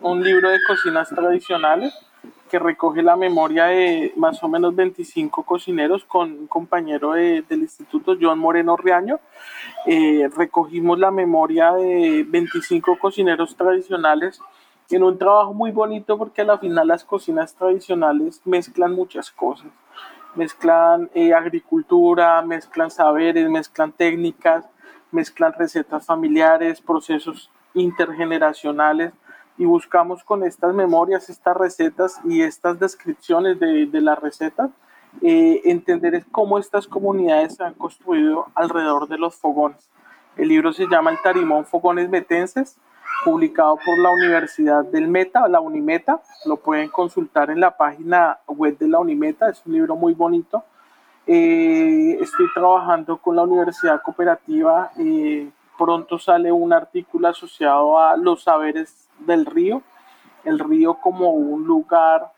[0.00, 1.92] un libro de cocinas tradicionales
[2.54, 7.62] que recoge la memoria de más o menos 25 cocineros con un compañero de- del
[7.62, 9.18] instituto, John Moreno Riaño.
[9.86, 14.40] Eh, recogimos la memoria de 25 cocineros tradicionales
[14.88, 19.66] en un trabajo muy bonito porque a la final las cocinas tradicionales mezclan muchas cosas.
[20.36, 24.64] Mezclan eh, agricultura, mezclan saberes, mezclan técnicas,
[25.10, 29.12] mezclan recetas familiares, procesos intergeneracionales
[29.56, 34.70] y buscamos con estas memorias, estas recetas y estas descripciones de, de las recetas
[35.22, 39.88] eh, entender cómo estas comunidades se han construido alrededor de los fogones.
[40.36, 42.76] El libro se llama El Tarimón Fogones Metenses,
[43.24, 46.20] publicado por la Universidad del Meta, la Unimeta.
[46.46, 50.64] Lo pueden consultar en la página web de la Unimeta, es un libro muy bonito.
[51.26, 54.90] Eh, estoy trabajando con la Universidad Cooperativa.
[54.98, 55.48] eh,
[55.78, 59.82] pronto sale un artículo asociado a los saberes del río,
[60.44, 62.32] el río como un lugar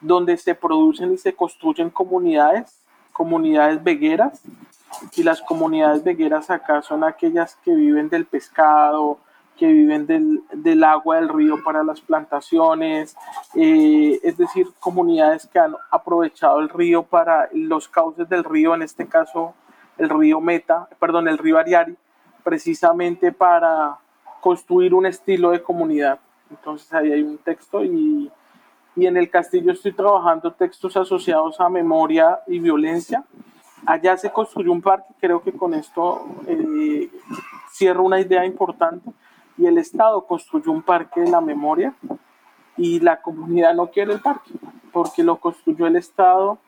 [0.00, 4.42] donde se producen y se construyen comunidades, comunidades vegueras,
[5.16, 9.18] y las comunidades vegueras acá son aquellas que viven del pescado,
[9.56, 13.16] que viven del, del agua del río para las plantaciones,
[13.54, 18.82] eh, es decir, comunidades que han aprovechado el río para los cauces del río, en
[18.82, 19.54] este caso
[19.98, 21.96] el río Meta, perdón, el río Ariari,
[22.42, 23.98] precisamente para
[24.42, 26.18] construir un estilo de comunidad.
[26.50, 28.28] Entonces ahí hay un texto y,
[28.96, 33.24] y en el castillo estoy trabajando textos asociados a memoria y violencia.
[33.86, 37.08] Allá se construyó un parque, creo que con esto eh,
[37.70, 39.08] cierro una idea importante,
[39.56, 41.94] y el Estado construyó un parque de la memoria
[42.76, 44.50] y la comunidad no quiere el parque,
[44.92, 46.58] porque lo construyó el Estado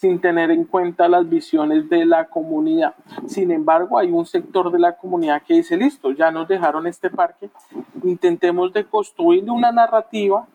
[0.00, 2.94] sin tener en cuenta las visiones de la comunidad.
[3.26, 7.10] Sin embargo, hay un sector de la comunidad que dice, listo, ya nos dejaron este
[7.10, 7.50] parque,
[8.04, 10.46] intentemos de construir una narrativa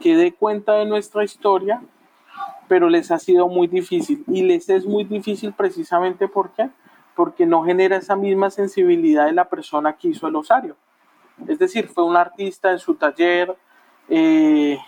[0.00, 1.82] que dé cuenta de nuestra historia,
[2.68, 4.24] pero les ha sido muy difícil.
[4.26, 6.70] Y les es muy difícil precisamente ¿por qué?
[7.14, 10.74] porque no genera esa misma sensibilidad de la persona que hizo el osario.
[11.46, 13.54] Es decir, fue un artista en su taller,
[14.08, 14.78] eh,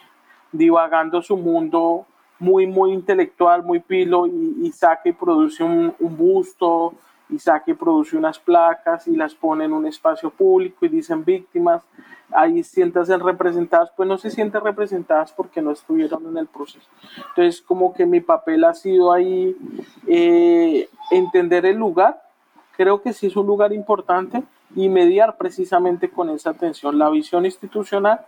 [0.51, 2.07] divagando su mundo
[2.39, 6.95] muy, muy intelectual, muy pilo, y, y saca y produce un, busto,
[7.29, 11.25] y saca y produce unas placas y las pone en un espacio público y dicen
[11.25, 11.83] víctimas.
[12.33, 16.89] Ahí siéntanse representadas, pues no se sienten representadas porque no estuvieron en el proceso.
[17.29, 19.57] Entonces, como que mi papel ha sido ahí
[20.07, 22.21] eh, entender el lugar,
[22.77, 24.43] creo que sí es un lugar importante,
[24.77, 28.21] y mediar precisamente con esa atención, la visión institucional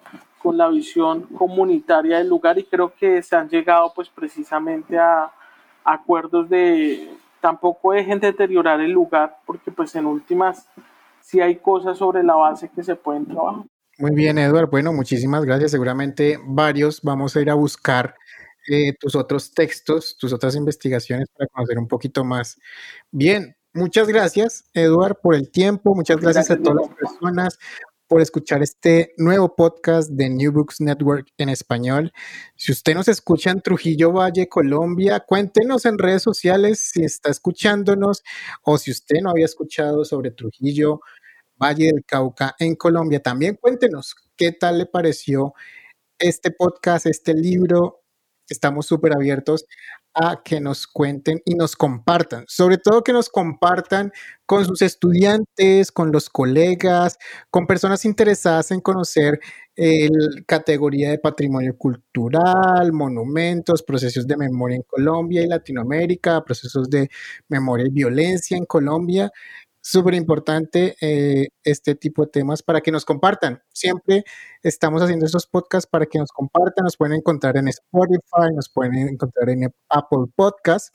[0.47, 5.33] con la visión comunitaria del lugar y creo que se han llegado pues precisamente a
[5.85, 10.69] acuerdos de tampoco dejen deteriorar el lugar porque pues en últimas
[11.21, 13.65] sí hay cosas sobre la base que se pueden trabajar.
[13.99, 14.71] Muy bien, Edward.
[14.71, 15.73] Bueno, muchísimas gracias.
[15.73, 18.15] Seguramente varios vamos a ir a buscar
[18.69, 22.57] eh, tus otros textos, tus otras investigaciones para conocer un poquito más.
[23.11, 25.93] Bien, muchas gracias, Edward, por el tiempo.
[25.97, 27.59] Muchas gracias, gracias a todas las personas
[28.09, 32.13] por escuchar este nuevo podcast de New Books Network en español.
[32.55, 38.23] Si usted nos escucha en Trujillo Valle, Colombia, cuéntenos en redes sociales si está escuchándonos
[38.63, 41.01] o si usted no había escuchado sobre Trujillo
[41.61, 43.21] Valle del Cauca en Colombia.
[43.21, 45.55] También cuéntenos qué tal le pareció
[46.19, 48.03] este podcast, este libro.
[48.49, 49.67] Estamos súper abiertos
[50.17, 54.13] a que nos cuenten y nos compartan, sobre todo que nos compartan
[54.47, 57.19] con sus estudiantes, con los colegas,
[57.51, 59.41] con personas interesadas en conocer
[59.75, 67.11] el categoría de patrimonio cultural, monumentos, procesos de memoria en Colombia y Latinoamérica, procesos de
[67.49, 69.31] memoria y violencia en Colombia.
[69.89, 73.63] Súper importante eh, este tipo de temas para que nos compartan.
[73.73, 74.25] Siempre
[74.65, 76.83] estamos haciendo estos podcasts para que nos compartan.
[76.83, 80.91] Nos pueden encontrar en Spotify, nos pueden encontrar en Apple Podcasts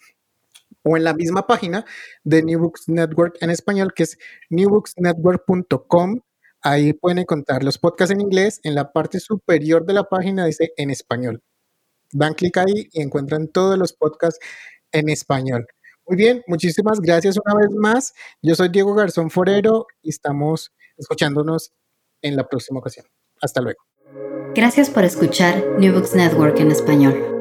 [0.84, 1.86] o en la misma página
[2.26, 4.18] de New Books Network en español, que es
[4.50, 6.20] newbooksnetwork.com.
[6.62, 8.60] Ahí pueden encontrar los podcasts en inglés.
[8.64, 11.42] En la parte superior de la página dice en español.
[12.12, 14.46] Dan clic ahí y encuentran todos los podcasts
[14.92, 15.66] en español.
[16.12, 18.14] Muy bien, muchísimas gracias una vez más.
[18.42, 21.72] Yo soy Diego Garzón Forero y estamos escuchándonos
[22.22, 23.06] en la próxima ocasión.
[23.42, 23.80] Hasta luego.
[24.54, 27.41] Gracias por escuchar New Books Network en español.